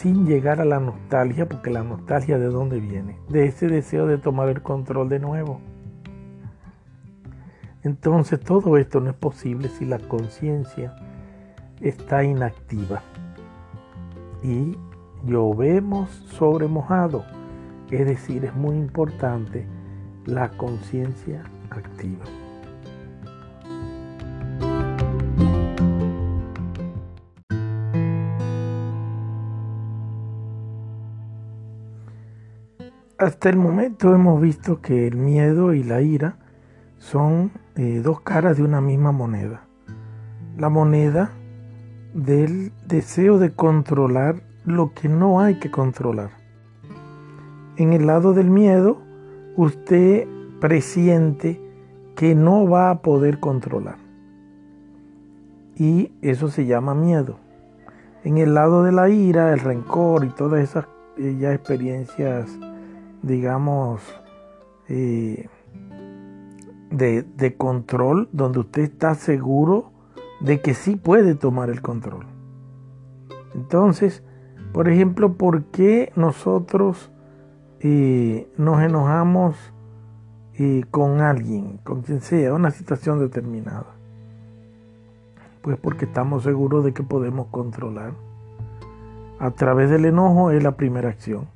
sin 0.00 0.26
llegar 0.26 0.62
a 0.62 0.64
la 0.64 0.80
nostalgia, 0.80 1.46
porque 1.46 1.70
la 1.70 1.82
nostalgia 1.82 2.38
de 2.38 2.46
dónde 2.46 2.80
viene, 2.80 3.18
de 3.28 3.44
ese 3.44 3.68
deseo 3.68 4.06
de 4.06 4.16
tomar 4.16 4.48
el 4.48 4.62
control 4.62 5.10
de 5.10 5.18
nuevo. 5.18 5.60
Entonces 7.82 8.40
todo 8.40 8.78
esto 8.78 9.00
no 9.00 9.10
es 9.10 9.16
posible 9.16 9.68
si 9.68 9.84
la 9.84 9.98
conciencia 9.98 10.96
está 11.82 12.24
inactiva. 12.24 13.02
Y 14.42 14.74
llovemos 15.26 16.08
sobre 16.08 16.66
mojado, 16.66 17.26
es 17.90 18.06
decir, 18.06 18.46
es 18.46 18.54
muy 18.54 18.76
importante 18.76 19.66
la 20.24 20.48
conciencia 20.48 21.42
activa. 21.68 22.24
Hasta 33.20 33.50
el 33.50 33.56
momento 33.56 34.14
hemos 34.14 34.40
visto 34.40 34.80
que 34.80 35.06
el 35.06 35.16
miedo 35.16 35.74
y 35.74 35.82
la 35.82 36.00
ira 36.00 36.36
son 36.96 37.50
eh, 37.76 38.00
dos 38.02 38.22
caras 38.22 38.56
de 38.56 38.62
una 38.62 38.80
misma 38.80 39.12
moneda. 39.12 39.60
La 40.56 40.70
moneda 40.70 41.30
del 42.14 42.72
deseo 42.86 43.38
de 43.38 43.52
controlar 43.52 44.36
lo 44.64 44.94
que 44.94 45.10
no 45.10 45.38
hay 45.42 45.58
que 45.58 45.70
controlar. 45.70 46.30
En 47.76 47.92
el 47.92 48.06
lado 48.06 48.32
del 48.32 48.48
miedo, 48.48 49.02
usted 49.54 50.26
presiente 50.58 51.60
que 52.16 52.34
no 52.34 52.66
va 52.66 52.88
a 52.88 53.02
poder 53.02 53.38
controlar. 53.38 53.98
Y 55.76 56.10
eso 56.22 56.48
se 56.48 56.64
llama 56.64 56.94
miedo. 56.94 57.36
En 58.24 58.38
el 58.38 58.54
lado 58.54 58.82
de 58.82 58.92
la 58.92 59.10
ira, 59.10 59.52
el 59.52 59.60
rencor 59.60 60.24
y 60.24 60.30
todas 60.30 60.62
esas 60.62 60.86
eh, 61.18 61.36
ya 61.38 61.52
experiencias, 61.52 62.48
digamos, 63.22 64.00
eh, 64.88 65.48
de, 66.90 67.54
control 67.56 68.28
donde 68.32 68.60
usted 68.60 68.82
está 68.82 69.14
seguro 69.14 69.92
de 70.40 70.60
que 70.60 70.74
sí 70.74 70.96
puede 70.96 71.34
tomar 71.34 71.70
el 71.70 71.82
control. 71.82 72.26
Entonces, 73.54 74.22
por 74.72 74.88
ejemplo, 74.88 75.34
¿por 75.34 75.64
qué 75.66 76.12
nosotros 76.16 77.10
eh, 77.80 78.48
nos 78.56 78.82
enojamos 78.82 79.56
eh, 80.54 80.84
con 80.90 81.20
alguien, 81.20 81.78
con 81.78 82.02
quien 82.02 82.20
sea, 82.20 82.54
una 82.54 82.70
situación 82.70 83.18
determinada? 83.18 83.86
Pues 85.62 85.76
porque 85.78 86.06
estamos 86.06 86.44
seguros 86.44 86.84
de 86.84 86.92
que 86.92 87.02
podemos 87.02 87.48
controlar. 87.48 88.12
A 89.38 89.50
través 89.52 89.90
del 89.90 90.04
enojo 90.04 90.50
es 90.50 90.62
la 90.62 90.76
primera 90.76 91.08
acción. 91.08 91.48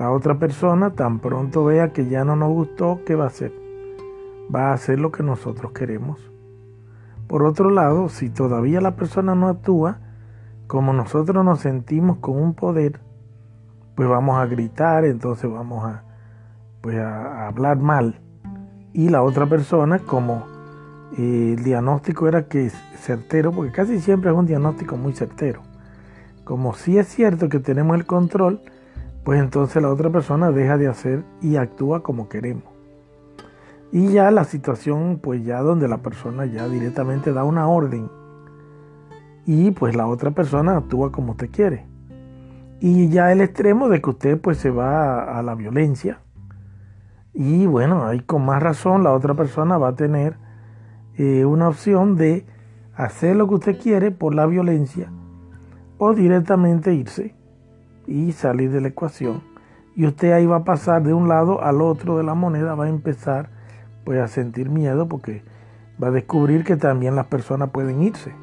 La 0.00 0.10
otra 0.10 0.38
persona 0.38 0.94
tan 0.94 1.20
pronto 1.20 1.66
vea 1.66 1.92
que 1.92 2.08
ya 2.08 2.24
no 2.24 2.34
nos 2.34 2.48
gustó, 2.48 3.00
¿qué 3.04 3.14
va 3.14 3.24
a 3.24 3.28
hacer? 3.28 3.52
va 4.54 4.70
a 4.70 4.72
hacer 4.72 4.98
lo 4.98 5.12
que 5.12 5.22
nosotros 5.22 5.72
queremos. 5.72 6.18
Por 7.28 7.44
otro 7.44 7.68
lado, 7.68 8.08
si 8.08 8.30
todavía 8.30 8.80
la 8.80 8.96
persona 8.96 9.34
no 9.34 9.48
actúa, 9.48 9.98
como 10.66 10.94
nosotros 10.94 11.44
nos 11.44 11.60
sentimos 11.60 12.16
con 12.16 12.40
un 12.40 12.54
poder, 12.54 13.00
pues 13.94 14.08
vamos 14.08 14.38
a 14.38 14.46
gritar, 14.46 15.04
entonces 15.04 15.50
vamos 15.50 15.84
a, 15.84 16.02
pues 16.80 16.96
a 16.98 17.46
hablar 17.46 17.78
mal. 17.78 18.20
Y 18.94 19.10
la 19.10 19.22
otra 19.22 19.46
persona, 19.46 19.98
como 19.98 20.46
eh, 21.18 21.54
el 21.56 21.62
diagnóstico 21.62 22.26
era 22.26 22.48
que 22.48 22.66
es 22.66 22.74
certero, 22.96 23.52
porque 23.52 23.70
casi 23.70 24.00
siempre 24.00 24.30
es 24.30 24.36
un 24.36 24.46
diagnóstico 24.46 24.96
muy 24.96 25.12
certero. 25.12 25.60
Como 26.44 26.72
si 26.72 26.98
es 26.98 27.06
cierto 27.06 27.50
que 27.50 27.60
tenemos 27.60 27.96
el 27.96 28.06
control, 28.06 28.62
pues 29.24 29.40
entonces 29.40 29.82
la 29.82 29.90
otra 29.90 30.10
persona 30.10 30.50
deja 30.50 30.78
de 30.78 30.88
hacer 30.88 31.24
y 31.40 31.56
actúa 31.56 32.02
como 32.02 32.28
queremos. 32.28 32.64
Y 33.92 34.08
ya 34.12 34.30
la 34.30 34.44
situación, 34.44 35.18
pues 35.22 35.44
ya 35.44 35.60
donde 35.60 35.88
la 35.88 35.98
persona 35.98 36.46
ya 36.46 36.68
directamente 36.68 37.32
da 37.32 37.44
una 37.44 37.68
orden 37.68 38.08
y 39.46 39.72
pues 39.72 39.96
la 39.96 40.06
otra 40.06 40.30
persona 40.30 40.76
actúa 40.76 41.10
como 41.10 41.32
usted 41.32 41.50
quiere. 41.50 41.86
Y 42.78 43.08
ya 43.08 43.32
el 43.32 43.40
extremo 43.40 43.88
de 43.88 44.00
que 44.00 44.10
usted 44.10 44.40
pues 44.40 44.58
se 44.58 44.70
va 44.70 45.38
a 45.38 45.42
la 45.42 45.54
violencia. 45.54 46.20
Y 47.34 47.66
bueno, 47.66 48.06
ahí 48.06 48.20
con 48.20 48.44
más 48.44 48.62
razón 48.62 49.02
la 49.02 49.12
otra 49.12 49.34
persona 49.34 49.76
va 49.76 49.88
a 49.88 49.96
tener 49.96 50.36
eh, 51.16 51.44
una 51.44 51.68
opción 51.68 52.16
de 52.16 52.46
hacer 52.94 53.36
lo 53.36 53.48
que 53.48 53.54
usted 53.54 53.78
quiere 53.80 54.10
por 54.10 54.34
la 54.34 54.46
violencia 54.46 55.10
o 55.98 56.14
directamente 56.14 56.94
irse 56.94 57.34
y 58.10 58.32
salir 58.32 58.70
de 58.72 58.80
la 58.80 58.88
ecuación. 58.88 59.42
Y 59.94 60.06
usted 60.06 60.32
ahí 60.32 60.46
va 60.46 60.56
a 60.56 60.64
pasar 60.64 61.02
de 61.02 61.14
un 61.14 61.28
lado 61.28 61.62
al 61.62 61.80
otro 61.80 62.18
de 62.18 62.24
la 62.24 62.34
moneda, 62.34 62.74
va 62.74 62.86
a 62.86 62.88
empezar 62.88 63.50
pues 64.04 64.20
a 64.20 64.28
sentir 64.28 64.68
miedo 64.68 65.08
porque 65.08 65.42
va 66.02 66.08
a 66.08 66.10
descubrir 66.10 66.64
que 66.64 66.76
también 66.76 67.14
las 67.14 67.26
personas 67.26 67.70
pueden 67.70 68.02
irse. 68.02 68.34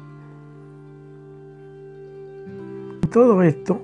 Todo 3.12 3.42
esto, 3.42 3.80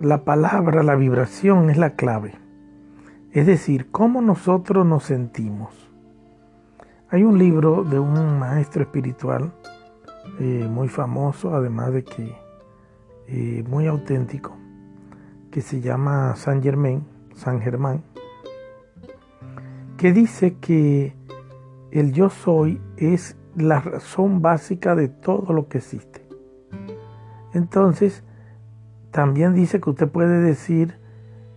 la 0.00 0.24
palabra, 0.24 0.82
la 0.82 0.96
vibración 0.96 1.70
es 1.70 1.78
la 1.78 1.90
clave. 1.90 2.34
Es 3.32 3.46
decir, 3.46 3.90
cómo 3.90 4.20
nosotros 4.22 4.86
nos 4.86 5.04
sentimos. 5.04 5.70
Hay 7.10 7.22
un 7.22 7.38
libro 7.38 7.84
de 7.84 7.98
un 7.98 8.38
maestro 8.38 8.82
espiritual 8.82 9.52
eh, 10.40 10.66
muy 10.70 10.88
famoso, 10.88 11.54
además 11.54 11.92
de 11.92 12.04
que 12.04 12.34
eh, 13.28 13.64
muy 13.68 13.86
auténtico, 13.86 14.56
que 15.56 15.62
se 15.62 15.80
llama 15.80 16.36
San 16.36 16.62
Germain, 16.62 17.02
San 17.34 17.62
Germán, 17.62 18.02
que 19.96 20.12
dice 20.12 20.56
que 20.60 21.14
el 21.90 22.12
yo 22.12 22.28
soy 22.28 22.78
es 22.98 23.38
la 23.56 23.80
razón 23.80 24.42
básica 24.42 24.94
de 24.94 25.08
todo 25.08 25.54
lo 25.54 25.66
que 25.66 25.78
existe. 25.78 26.26
Entonces, 27.54 28.22
también 29.10 29.54
dice 29.54 29.80
que 29.80 29.88
usted 29.88 30.08
puede 30.08 30.42
decir, 30.42 30.98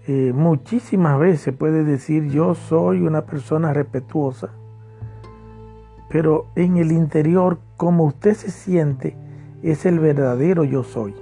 eh, 0.08 0.32
muchísimas 0.34 1.20
veces 1.20 1.54
puede 1.54 1.84
decir, 1.84 2.30
yo 2.30 2.56
soy 2.56 3.02
una 3.02 3.26
persona 3.26 3.74
respetuosa, 3.74 4.52
pero 6.10 6.46
en 6.56 6.78
el 6.78 6.94
interior, 6.94 7.60
como 7.76 8.06
usted 8.06 8.34
se 8.34 8.50
siente, 8.50 9.18
es 9.62 9.86
el 9.86 10.00
verdadero 10.00 10.64
yo 10.64 10.86
soy. 10.86 11.14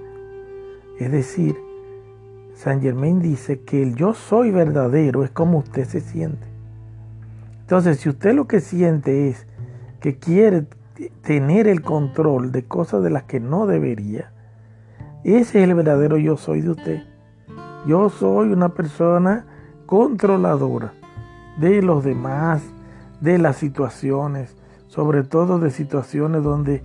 Es 0.99 1.11
decir, 1.11 1.57
San 2.57 2.81
Germain 2.81 3.21
dice 3.21 3.59
que 3.59 3.83
el 3.83 3.93
yo 3.95 4.15
soy 4.15 4.49
verdadero 4.49 5.23
es 5.23 5.29
como 5.29 5.59
usted 5.59 5.85
se 5.85 6.01
siente. 6.01 6.47
Entonces, 7.61 7.99
si 7.99 8.09
usted 8.09 8.33
lo 8.33 8.47
que 8.47 8.61
siente 8.61 9.29
es 9.29 9.45
que 9.99 10.17
quiere 10.17 10.65
tener 11.21 11.67
el 11.67 11.83
control 11.83 12.51
de 12.51 12.63
cosas 12.63 13.03
de 13.03 13.11
las 13.11 13.23
que 13.23 13.39
no 13.39 13.67
debería, 13.67 14.31
ese 15.23 15.59
es 15.59 15.69
el 15.69 15.75
verdadero 15.75 16.17
yo 16.17 16.35
soy 16.35 16.61
de 16.61 16.71
usted. 16.71 17.03
Yo 17.85 18.09
soy 18.09 18.51
una 18.51 18.69
persona 18.69 19.45
controladora 19.85 20.93
de 21.59 21.83
los 21.83 22.03
demás, 22.03 22.63
de 23.21 23.37
las 23.37 23.57
situaciones, 23.57 24.55
sobre 24.87 25.21
todo 25.21 25.59
de 25.59 25.69
situaciones 25.69 26.41
donde 26.41 26.81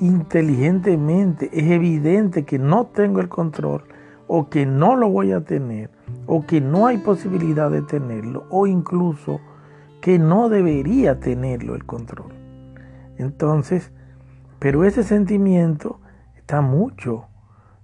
inteligentemente 0.00 1.48
es 1.50 1.70
evidente 1.70 2.44
que 2.44 2.58
no 2.58 2.88
tengo 2.88 3.20
el 3.20 3.30
control 3.30 3.84
o 4.26 4.48
que 4.48 4.66
no 4.66 4.96
lo 4.96 5.08
voy 5.08 5.32
a 5.32 5.42
tener 5.42 5.90
o 6.26 6.46
que 6.46 6.60
no 6.60 6.86
hay 6.86 6.98
posibilidad 6.98 7.70
de 7.70 7.82
tenerlo 7.82 8.44
o 8.50 8.66
incluso 8.66 9.40
que 10.00 10.18
no 10.18 10.48
debería 10.48 11.20
tenerlo 11.20 11.74
el 11.74 11.84
control. 11.84 12.32
Entonces, 13.16 13.92
pero 14.58 14.84
ese 14.84 15.02
sentimiento 15.02 16.00
está 16.36 16.60
mucho 16.60 17.26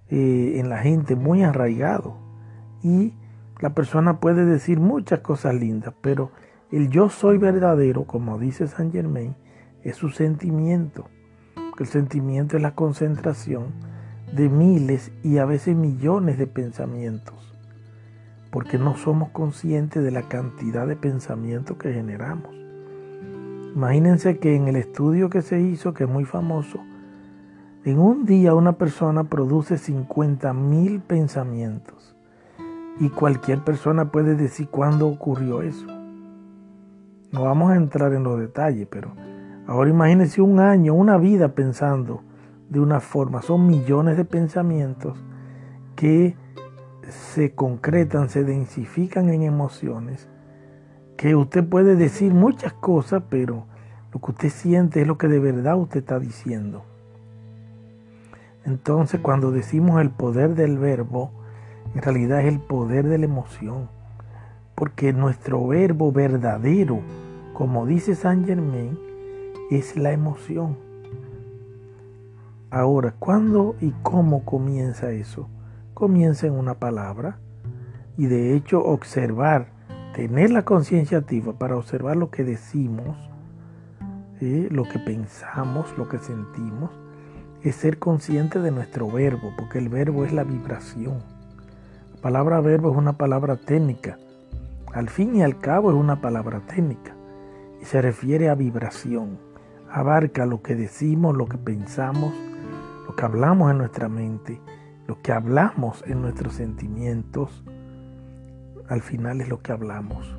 eh, 0.09 0.55
en 0.57 0.68
la 0.68 0.78
gente, 0.78 1.16
muy 1.16 1.43
arraigado 1.43 2.16
y 2.82 3.14
la 3.61 3.74
persona 3.74 4.20
puede 4.20 4.45
decir 4.45 4.80
muchas 4.80 5.20
cosas 5.20 5.55
lindas, 5.55 5.95
pero 6.01 6.30
el 6.72 6.88
yo 6.88 7.09
soy 7.09 7.36
verdadero, 7.36 8.05
como 8.05 8.38
dice 8.38 8.66
Saint 8.66 8.93
Germain, 8.93 9.34
es 9.82 9.97
su 9.97 10.11
sentimiento. 10.11 11.07
El 11.78 11.86
sentimiento 11.86 12.57
es 12.57 12.62
la 12.62 12.74
concentración 12.74 13.72
de 14.35 14.49
miles 14.49 15.12
y 15.22 15.39
a 15.39 15.45
veces 15.45 15.76
millones 15.76 16.39
de 16.39 16.47
pensamientos, 16.47 17.55
porque 18.51 18.78
no 18.78 18.97
somos 18.97 19.31
conscientes 19.31 20.03
de 20.03 20.11
la 20.11 20.28
cantidad 20.28 20.87
de 20.87 20.97
pensamientos 20.97 21.76
que 21.76 21.93
generamos. 21.93 22.55
Imagínense 23.74 24.39
que 24.39 24.57
en 24.57 24.68
el 24.68 24.76
estudio 24.76 25.31
que 25.31 25.43
se 25.43 25.61
hizo, 25.61 25.95
que 25.95 26.05
es 26.05 26.11
muy 26.11 26.24
famoso, 26.24 26.81
en 27.85 27.99
un 27.99 28.26
día 28.26 28.55
una 28.55 28.72
persona 28.72 29.24
produce 29.24 29.78
50 29.78 30.53
mil 30.53 31.01
pensamientos 31.01 32.16
y 32.99 33.09
cualquier 33.09 33.61
persona 33.64 34.11
puede 34.11 34.35
decir 34.35 34.68
cuándo 34.68 35.07
ocurrió 35.07 35.62
eso. 35.62 35.87
No 37.33 37.45
vamos 37.45 37.70
a 37.70 37.76
entrar 37.76 38.12
en 38.12 38.24
los 38.24 38.39
detalles, 38.39 38.87
pero 38.91 39.12
Ahora 39.70 39.89
imagínense 39.89 40.43
un 40.43 40.59
año, 40.59 40.95
una 40.95 41.16
vida 41.16 41.55
pensando 41.55 42.22
de 42.71 42.81
una 42.81 43.01
forma. 43.01 43.43
Son 43.43 43.66
millones 43.66 44.16
de 44.16 44.25
pensamientos 44.25 45.18
que 45.97 46.37
se 47.11 47.55
concretan, 47.55 48.31
se 48.31 48.45
densifican 48.45 49.29
en 49.29 49.43
emociones, 49.43 50.29
que 51.16 51.35
usted 51.35 51.68
puede 51.68 51.97
decir 51.97 52.33
muchas 52.33 52.73
cosas, 52.73 53.25
pero 53.29 53.66
lo 54.12 54.21
que 54.21 54.31
usted 54.31 54.49
siente 54.49 55.03
es 55.03 55.07
lo 55.07 55.18
que 55.18 55.29
de 55.29 55.41
verdad 55.41 55.77
usted 55.77 56.01
está 56.01 56.18
diciendo. 56.18 56.85
Entonces 58.64 59.21
cuando 59.21 59.51
decimos 59.51 60.01
el 60.01 60.11
poder 60.11 60.55
del 60.55 60.79
verbo, 60.79 61.33
en 61.95 62.03
realidad 62.03 62.41
es 62.41 62.47
el 62.47 62.61
poder 62.61 63.07
de 63.09 63.18
la 63.18 63.25
emoción, 63.25 63.89
porque 64.77 65.12
nuestro 65.12 65.66
verbo 65.66 66.12
verdadero, 66.12 67.01
como 67.53 67.85
dice 67.85 68.14
Saint 68.14 68.47
Germain, 68.47 68.97
es 69.71 69.97
la 69.97 70.12
emoción. 70.12 70.89
Ahora, 72.71 73.14
¿cuándo 73.18 73.75
y 73.81 73.91
cómo 74.03 74.45
comienza 74.45 75.11
eso? 75.11 75.49
Comienza 75.93 76.47
en 76.47 76.53
una 76.53 76.75
palabra 76.75 77.39
y 78.16 78.27
de 78.27 78.55
hecho 78.55 78.81
observar, 78.83 79.73
tener 80.14 80.51
la 80.51 80.64
conciencia 80.64 81.18
activa 81.18 81.53
para 81.53 81.77
observar 81.77 82.16
lo 82.16 82.31
que 82.31 82.45
decimos, 82.45 83.16
lo 84.41 84.85
que 84.85 84.99
pensamos, 85.01 85.87
lo 85.99 86.09
que 86.09 86.18
sentimos, 86.18 86.91
es 87.62 87.75
ser 87.75 87.99
consciente 87.99 88.61
de 88.61 88.71
nuestro 88.71 89.11
verbo, 89.11 89.53
porque 89.59 89.79
el 89.79 89.89
verbo 89.89 90.25
es 90.25 90.33
la 90.33 90.45
vibración. 90.45 91.18
La 92.14 92.21
palabra 92.23 92.61
verbo 92.61 92.93
es 92.93 92.97
una 92.97 93.14
palabra 93.14 93.57
técnica. 93.57 94.16
Al 94.93 95.09
fin 95.09 95.35
y 95.35 95.43
al 95.43 95.59
cabo 95.59 95.91
es 95.91 95.97
una 95.97 96.21
palabra 96.21 96.61
técnica 96.61 97.16
y 97.83 97.85
se 97.85 98.01
refiere 98.01 98.49
a 98.49 98.55
vibración 98.55 99.51
abarca 99.91 100.47
lo 100.47 100.62
que 100.62 100.77
decimos, 100.77 101.37
lo 101.37 101.47
que 101.47 101.59
pensamos, 101.59 102.33
lo 103.11 103.16
que 103.16 103.24
hablamos 103.24 103.72
en 103.72 103.78
nuestra 103.78 104.08
mente, 104.08 104.61
lo 105.08 105.20
que 105.20 105.32
hablamos 105.32 106.04
en 106.06 106.22
nuestros 106.22 106.54
sentimientos. 106.54 107.64
Al 108.88 109.02
final 109.02 109.40
es 109.40 109.48
lo 109.48 109.62
que 109.62 109.72
hablamos. 109.72 110.38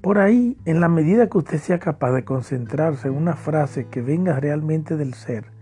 Por 0.00 0.16
ahí, 0.16 0.56
en 0.64 0.80
la 0.80 0.88
medida 0.88 1.28
que 1.28 1.36
usted 1.36 1.58
sea 1.58 1.78
capaz 1.78 2.12
de 2.12 2.24
concentrarse 2.24 3.08
en 3.08 3.14
una 3.14 3.34
frase 3.34 3.88
que 3.88 4.00
venga 4.00 4.40
realmente 4.40 4.96
del 4.96 5.12
ser 5.12 5.52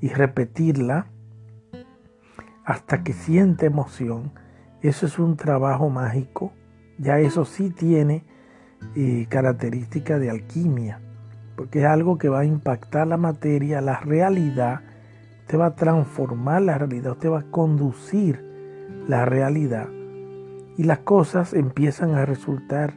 y 0.00 0.08
repetirla 0.08 1.06
hasta 2.64 3.04
que 3.04 3.12
siente 3.12 3.66
emoción, 3.66 4.32
eso 4.82 5.06
es 5.06 5.20
un 5.20 5.36
trabajo 5.36 5.88
mágico. 5.88 6.52
Ya 6.98 7.20
eso 7.20 7.44
sí 7.44 7.70
tiene 7.70 8.24
eh, 8.96 9.28
característica 9.28 10.18
de 10.18 10.30
alquimia 10.30 11.00
porque 11.54 11.78
es 11.78 11.84
algo 11.84 12.18
que 12.18 12.28
va 12.28 12.40
a 12.40 12.44
impactar 12.44 13.06
la 13.06 13.16
materia, 13.16 13.80
la 13.80 14.00
realidad, 14.00 14.80
usted 15.44 15.58
va 15.58 15.66
a 15.66 15.76
transformar 15.76 16.62
la 16.62 16.78
realidad, 16.78 17.12
usted 17.12 17.30
va 17.30 17.40
a 17.40 17.50
conducir 17.50 18.42
la 19.06 19.26
realidad 19.26 19.88
y 20.78 20.84
las 20.84 21.00
cosas 21.00 21.52
empiezan 21.52 22.14
a 22.14 22.24
resultar 22.24 22.94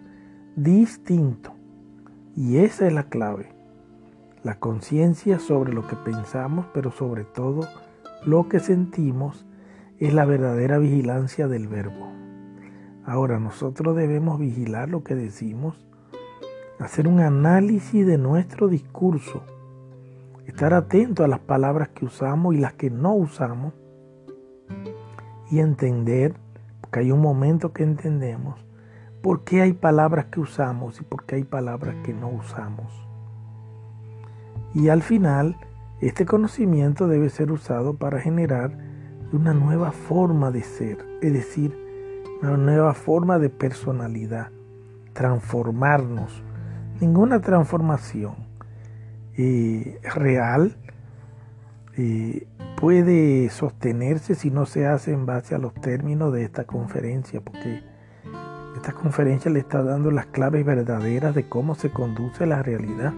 distinto. 0.55 1.53
Y 2.37 2.59
esa 2.59 2.87
es 2.87 2.93
la 2.93 3.03
clave, 3.03 3.49
la 4.43 4.59
conciencia 4.59 5.39
sobre 5.39 5.73
lo 5.73 5.85
que 5.87 5.97
pensamos, 5.97 6.65
pero 6.73 6.91
sobre 6.91 7.25
todo 7.25 7.67
lo 8.25 8.47
que 8.47 8.59
sentimos, 8.59 9.45
es 9.99 10.13
la 10.13 10.25
verdadera 10.25 10.77
vigilancia 10.77 11.47
del 11.47 11.67
verbo. 11.67 12.07
Ahora 13.05 13.39
nosotros 13.39 13.95
debemos 13.95 14.39
vigilar 14.39 14.89
lo 14.89 15.03
que 15.03 15.15
decimos 15.15 15.87
hacer 16.79 17.07
un 17.07 17.19
análisis 17.19 18.05
de 18.05 18.17
nuestro 18.17 18.67
discurso, 18.67 19.43
estar 20.47 20.73
atento 20.73 21.25
a 21.25 21.27
las 21.27 21.39
palabras 21.39 21.89
que 21.89 22.05
usamos 22.05 22.55
y 22.55 22.57
las 22.57 22.73
que 22.73 22.89
no 22.89 23.13
usamos 23.13 23.73
y 25.51 25.59
entender, 25.59 26.35
porque 26.81 27.01
hay 27.01 27.11
un 27.11 27.19
momento 27.19 27.73
que 27.73 27.83
entendemos, 27.83 28.65
por 29.21 29.43
qué 29.43 29.61
hay 29.61 29.73
palabras 29.73 30.25
que 30.27 30.39
usamos 30.39 31.01
y 31.01 31.03
por 31.03 31.25
qué 31.25 31.35
hay 31.35 31.43
palabras 31.43 31.95
que 32.03 32.13
no 32.13 32.29
usamos. 32.29 32.87
Y 34.73 34.87
al 34.87 35.01
final, 35.01 35.57
este 35.99 36.25
conocimiento 36.25 37.07
debe 37.07 37.29
ser 37.29 37.51
usado 37.51 37.97
para 37.97 38.21
generar 38.21 38.77
una 39.33 39.53
nueva 39.53 39.91
forma 39.91 40.49
de 40.49 40.63
ser, 40.63 41.05
es 41.21 41.33
decir, 41.33 41.77
una 42.41 42.55
nueva 42.55 42.93
forma 42.93 43.37
de 43.37 43.49
personalidad, 43.49 44.51
transformarnos. 45.13 46.41
Ninguna 47.01 47.41
transformación 47.41 48.46
real 49.37 50.75
eh, 51.95 52.47
puede 52.79 53.49
sostenerse 53.49 54.35
si 54.35 54.51
no 54.51 54.67
se 54.67 54.85
hace 54.85 55.11
en 55.11 55.25
base 55.25 55.55
a 55.55 55.57
los 55.57 55.73
términos 55.73 56.31
de 56.31 56.43
esta 56.43 56.65
conferencia, 56.65 57.41
porque 57.41 57.83
esta 58.75 58.93
conferencia 58.93 59.49
le 59.49 59.59
está 59.59 59.81
dando 59.81 60.11
las 60.11 60.27
claves 60.27 60.63
verdaderas 60.63 61.33
de 61.33 61.49
cómo 61.49 61.73
se 61.73 61.89
conduce 61.89 62.45
la 62.45 62.61
realidad. 62.61 63.13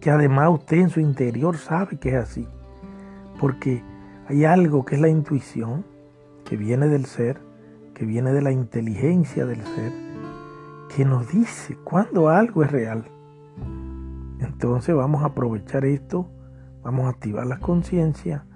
Que 0.00 0.10
además 0.10 0.50
usted 0.50 0.76
en 0.76 0.90
su 0.90 1.00
interior 1.00 1.56
sabe 1.56 1.98
que 1.98 2.10
es 2.10 2.14
así, 2.14 2.46
porque 3.40 3.82
hay 4.28 4.44
algo 4.44 4.84
que 4.84 4.94
es 4.94 5.00
la 5.00 5.08
intuición, 5.08 5.84
que 6.44 6.56
viene 6.56 6.86
del 6.86 7.06
ser, 7.06 7.40
que 7.92 8.04
viene 8.04 8.32
de 8.32 8.42
la 8.42 8.52
inteligencia 8.52 9.44
del 9.46 9.64
ser, 9.64 9.92
que 10.94 11.04
nos 11.04 11.28
dice 11.32 11.76
cuando 11.82 12.28
algo 12.28 12.62
es 12.62 12.70
real. 12.70 13.04
Entonces 14.40 14.94
vamos 14.94 15.22
a 15.22 15.26
aprovechar 15.26 15.84
esto 15.84 16.30
Vamos 16.82 17.06
a 17.06 17.10
activar 17.10 17.46
la 17.46 17.58
conciencia. 17.58 18.46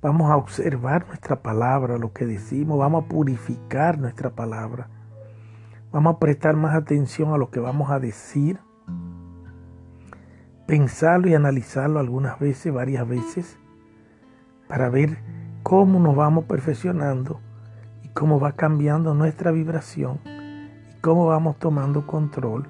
Vamos 0.00 0.30
a 0.30 0.36
observar 0.36 1.08
nuestra 1.08 1.42
palabra, 1.42 1.98
lo 1.98 2.12
que 2.12 2.26
decimos. 2.26 2.78
Vamos 2.78 3.04
a 3.04 3.08
purificar 3.08 3.98
nuestra 3.98 4.30
palabra. 4.30 4.88
Vamos 5.90 6.14
a 6.14 6.18
prestar 6.18 6.54
más 6.56 6.74
atención 6.76 7.32
a 7.32 7.38
lo 7.38 7.50
que 7.50 7.60
vamos 7.60 7.90
a 7.90 7.98
decir. 7.98 8.60
Pensarlo 10.66 11.28
y 11.28 11.34
analizarlo 11.34 11.98
algunas 11.98 12.38
veces, 12.38 12.72
varias 12.72 13.08
veces, 13.08 13.58
para 14.68 14.88
ver 14.88 15.18
cómo 15.62 15.98
nos 15.98 16.14
vamos 16.14 16.44
perfeccionando 16.44 17.40
y 18.02 18.08
cómo 18.10 18.38
va 18.38 18.52
cambiando 18.52 19.14
nuestra 19.14 19.50
vibración 19.50 20.20
y 20.24 21.00
cómo 21.00 21.26
vamos 21.26 21.58
tomando 21.58 22.06
control 22.06 22.68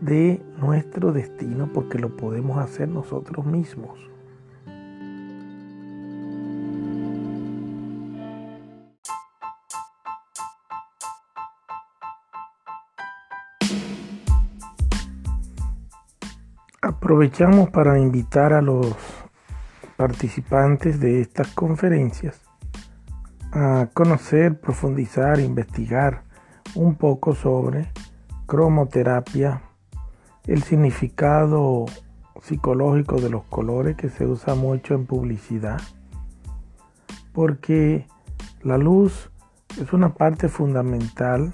de 0.00 0.42
nuestro 0.58 1.12
destino 1.12 1.70
porque 1.72 1.98
lo 1.98 2.16
podemos 2.16 2.58
hacer 2.58 2.88
nosotros 2.88 3.44
mismos. 3.44 3.98
Aprovechamos 16.82 17.70
para 17.70 17.98
invitar 17.98 18.52
a 18.52 18.62
los 18.62 18.96
participantes 19.96 20.98
de 20.98 21.20
estas 21.20 21.48
conferencias 21.48 22.40
a 23.52 23.88
conocer, 23.92 24.60
profundizar, 24.60 25.40
investigar 25.40 26.22
un 26.74 26.94
poco 26.94 27.34
sobre 27.34 27.90
cromoterapia, 28.46 29.62
el 30.46 30.62
significado 30.62 31.86
psicológico 32.42 33.20
de 33.20 33.30
los 33.30 33.44
colores 33.44 33.96
que 33.96 34.08
se 34.08 34.26
usa 34.26 34.54
mucho 34.54 34.94
en 34.94 35.06
publicidad, 35.06 35.80
porque 37.32 38.06
la 38.62 38.78
luz 38.78 39.30
es 39.80 39.92
una 39.92 40.14
parte 40.14 40.48
fundamental 40.48 41.52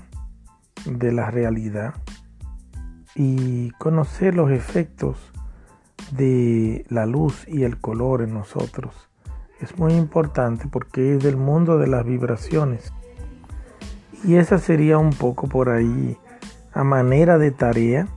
de 0.84 1.12
la 1.12 1.30
realidad 1.30 1.94
y 3.14 3.70
conocer 3.72 4.34
los 4.34 4.50
efectos 4.50 5.16
de 6.12 6.84
la 6.88 7.06
luz 7.06 7.46
y 7.48 7.64
el 7.64 7.80
color 7.80 8.22
en 8.22 8.34
nosotros 8.34 9.06
es 9.60 9.78
muy 9.78 9.94
importante 9.94 10.66
porque 10.70 11.14
es 11.14 11.22
del 11.22 11.36
mundo 11.36 11.78
de 11.78 11.86
las 11.86 12.04
vibraciones. 12.04 12.92
Y 14.24 14.36
esa 14.36 14.58
sería 14.58 14.98
un 14.98 15.10
poco 15.10 15.48
por 15.48 15.68
ahí 15.68 16.16
a 16.72 16.84
manera 16.84 17.38
de 17.38 17.50
tarea, 17.52 18.08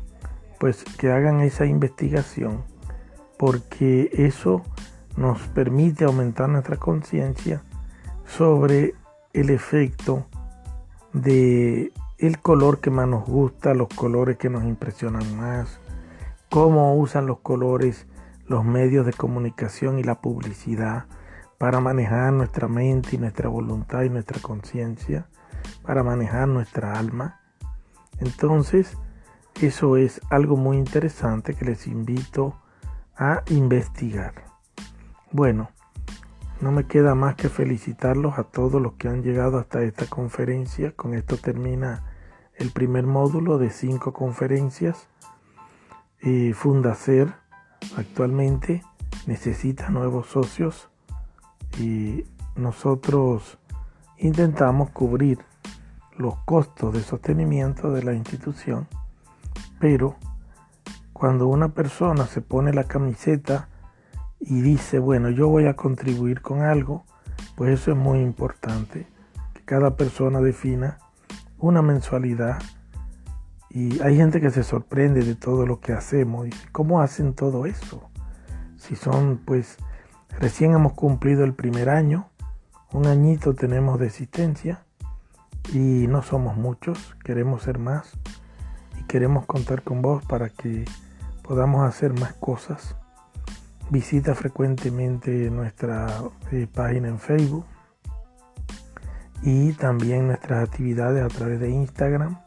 pues 0.60 0.84
que 0.84 1.12
hagan 1.12 1.41
esa 1.41 1.66
investigación, 1.66 2.64
porque 3.38 4.10
eso 4.14 4.64
nos 5.16 5.41
permite 5.47 6.05
aumentar 6.05 6.49
nuestra 6.49 6.78
conciencia 6.78 7.64
sobre 8.26 8.95
el 9.34 9.49
efecto 9.49 10.26
de 11.14 11.91
el 12.18 12.39
color 12.39 12.80
que 12.80 12.89
más 12.89 13.07
nos 13.07 13.26
gusta, 13.26 13.74
los 13.74 13.88
colores 13.88 14.38
que 14.38 14.49
nos 14.49 14.64
impresionan 14.64 15.38
más, 15.38 15.80
cómo 16.49 16.95
usan 16.95 17.26
los 17.26 17.39
colores 17.39 18.05
los 18.49 18.66
medios 18.66 19.05
de 19.05 19.14
comunicación 19.14 19.99
y 19.99 20.03
la 20.03 20.22
publicidad 20.22 21.05
para 21.60 21.80
manejar 21.80 22.34
nuestra 22.34 22.68
mente 22.68 23.16
y 23.16 23.20
nuestra 23.20 23.47
voluntad 23.47 24.01
y 24.01 24.10
nuestra 24.10 24.41
conciencia, 24.41 25.28
para 25.84 26.03
manejar 26.03 26.47
nuestra 26.47 26.97
alma. 26.97 27.39
Entonces, 28.20 28.97
eso 29.62 29.97
es 29.97 30.22
algo 30.30 30.57
muy 30.57 30.78
interesante 30.78 31.53
que 31.53 31.66
les 31.66 31.88
invito 31.88 32.55
a 33.18 33.43
investigar. 33.49 34.34
Bueno, 35.32 35.70
no 36.62 36.72
me 36.72 36.86
queda 36.86 37.16
más 37.16 37.36
que 37.36 37.49
felicitarlos 37.49 38.38
a 38.38 38.43
todos 38.43 38.82
los 38.82 38.93
que 38.93 39.07
han 39.07 39.24
llegado 39.24 39.60
hasta 39.60 39.82
esta 39.82 40.05
conferencia. 40.07 40.93
Con 40.95 41.14
esto 41.14 41.38
termina 41.38 42.03
el 42.55 42.72
primer 42.72 43.05
módulo 43.05 43.57
de 43.57 43.70
cinco 43.70 44.14
conferencias 44.14 45.07
eh, 46.22 46.53
Fundacer 46.53 47.34
actualmente 47.95 48.84
necesita 49.26 49.89
nuevos 49.89 50.28
socios 50.28 50.89
y 51.78 52.26
nosotros 52.57 53.57
intentamos 54.18 54.89
cubrir 54.89 55.39
los 56.18 56.36
costos 56.39 56.93
de 56.93 57.01
sostenimiento 57.01 57.93
de 57.93 58.03
la 58.03 58.14
institución, 58.14 58.88
pero 59.80 60.18
cuando 61.14 61.48
una 61.48 61.70
persona 61.70 62.26
se 62.28 62.42
pone 62.42 62.74
la 62.74 62.86
camiseta 62.86 63.70
y 64.40 64.62
dice, 64.62 65.00
bueno, 65.00 65.30
yo 65.30 65.50
voy 65.50 65.68
a 65.68 65.76
contribuir 65.76 66.42
con 66.42 66.62
algo, 66.62 67.06
pues 67.56 67.80
eso 67.80 67.92
es 67.92 67.98
muy 67.98 68.20
importante, 68.20 69.08
que 69.54 69.64
cada 69.66 69.96
persona 69.96 70.40
defina 70.40 70.98
una 71.58 71.82
mensualidad 71.82 72.62
y 73.70 74.02
hay 74.02 74.16
gente 74.16 74.42
que 74.42 74.50
se 74.50 74.64
sorprende 74.64 75.24
de 75.24 75.36
todo 75.36 75.66
lo 75.66 75.80
que 75.80 75.94
hacemos. 75.94 76.46
Dice, 76.46 76.68
¿cómo 76.72 77.02
hacen 77.02 77.34
todo 77.34 77.66
eso? 77.66 78.10
Si 78.78 78.96
son, 78.96 79.42
pues, 79.46 79.78
recién 80.40 80.74
hemos 80.74 80.94
cumplido 80.94 81.44
el 81.44 81.54
primer 81.54 81.90
año, 81.90 82.30
un 82.92 83.06
añito 83.06 83.54
tenemos 83.54 84.00
de 84.00 84.08
existencia 84.08 84.86
y 85.74 86.08
no 86.08 86.24
somos 86.24 86.58
muchos, 86.58 87.16
queremos 87.24 87.64
ser 87.64 87.78
más 87.78 88.18
queremos 89.10 89.47
contar 89.47 89.82
con 89.82 90.03
vos 90.03 90.24
para 90.24 90.49
que 90.49 90.86
podamos 91.41 91.82
hacer 91.82 92.14
más 92.14 92.34
cosas. 92.34 92.95
Visita 93.89 94.36
frecuentemente 94.36 95.49
nuestra 95.49 96.22
eh, 96.51 96.68
página 96.72 97.07
en 97.07 97.18
Facebook 97.18 97.66
y 99.41 99.74
también 99.74 100.28
nuestras 100.28 100.64
actividades 100.70 101.24
a 101.26 101.28
través 101.28 101.60
de 101.60 101.72
Instagram 101.72 102.39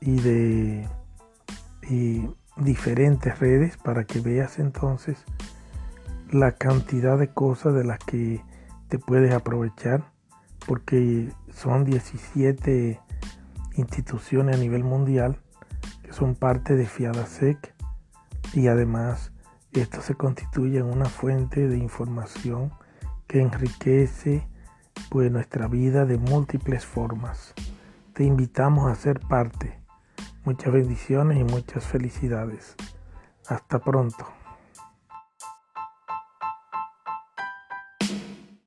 y 0.00 0.20
de 0.20 0.88
diferentes 2.56 3.38
redes 3.38 3.76
para 3.76 4.04
que 4.04 4.20
veas 4.20 4.58
entonces 4.58 5.22
la 6.30 6.52
cantidad 6.52 7.18
de 7.18 7.28
cosas 7.28 7.74
de 7.74 7.84
las 7.84 7.98
que 7.98 8.42
te 8.88 8.98
puedes 8.98 9.34
aprovechar 9.34 10.02
porque 10.66 11.30
son 11.52 11.84
17 11.84 13.00
instituciones 13.76 14.56
a 14.56 14.58
nivel 14.58 14.84
mundial 14.84 15.40
que 16.02 16.12
son 16.12 16.34
parte 16.34 16.76
de 16.76 16.86
FIADASEC 16.86 17.74
y 18.54 18.68
además 18.68 19.32
esto 19.72 20.00
se 20.00 20.14
constituye 20.14 20.78
en 20.78 20.86
una 20.86 21.06
fuente 21.06 21.68
de 21.68 21.78
información 21.78 22.72
que 23.26 23.40
enriquece 23.40 24.46
pues 25.10 25.30
nuestra 25.30 25.68
vida 25.68 26.06
de 26.06 26.16
múltiples 26.16 26.84
formas. 26.86 27.54
Te 28.14 28.24
invitamos 28.24 28.90
a 28.90 28.94
ser 28.94 29.20
parte 29.20 29.86
Muchas 30.46 30.72
bendiciones 30.72 31.40
y 31.40 31.42
muchas 31.42 31.84
felicidades. 31.84 32.76
Hasta 33.48 33.80
pronto. 33.80 34.35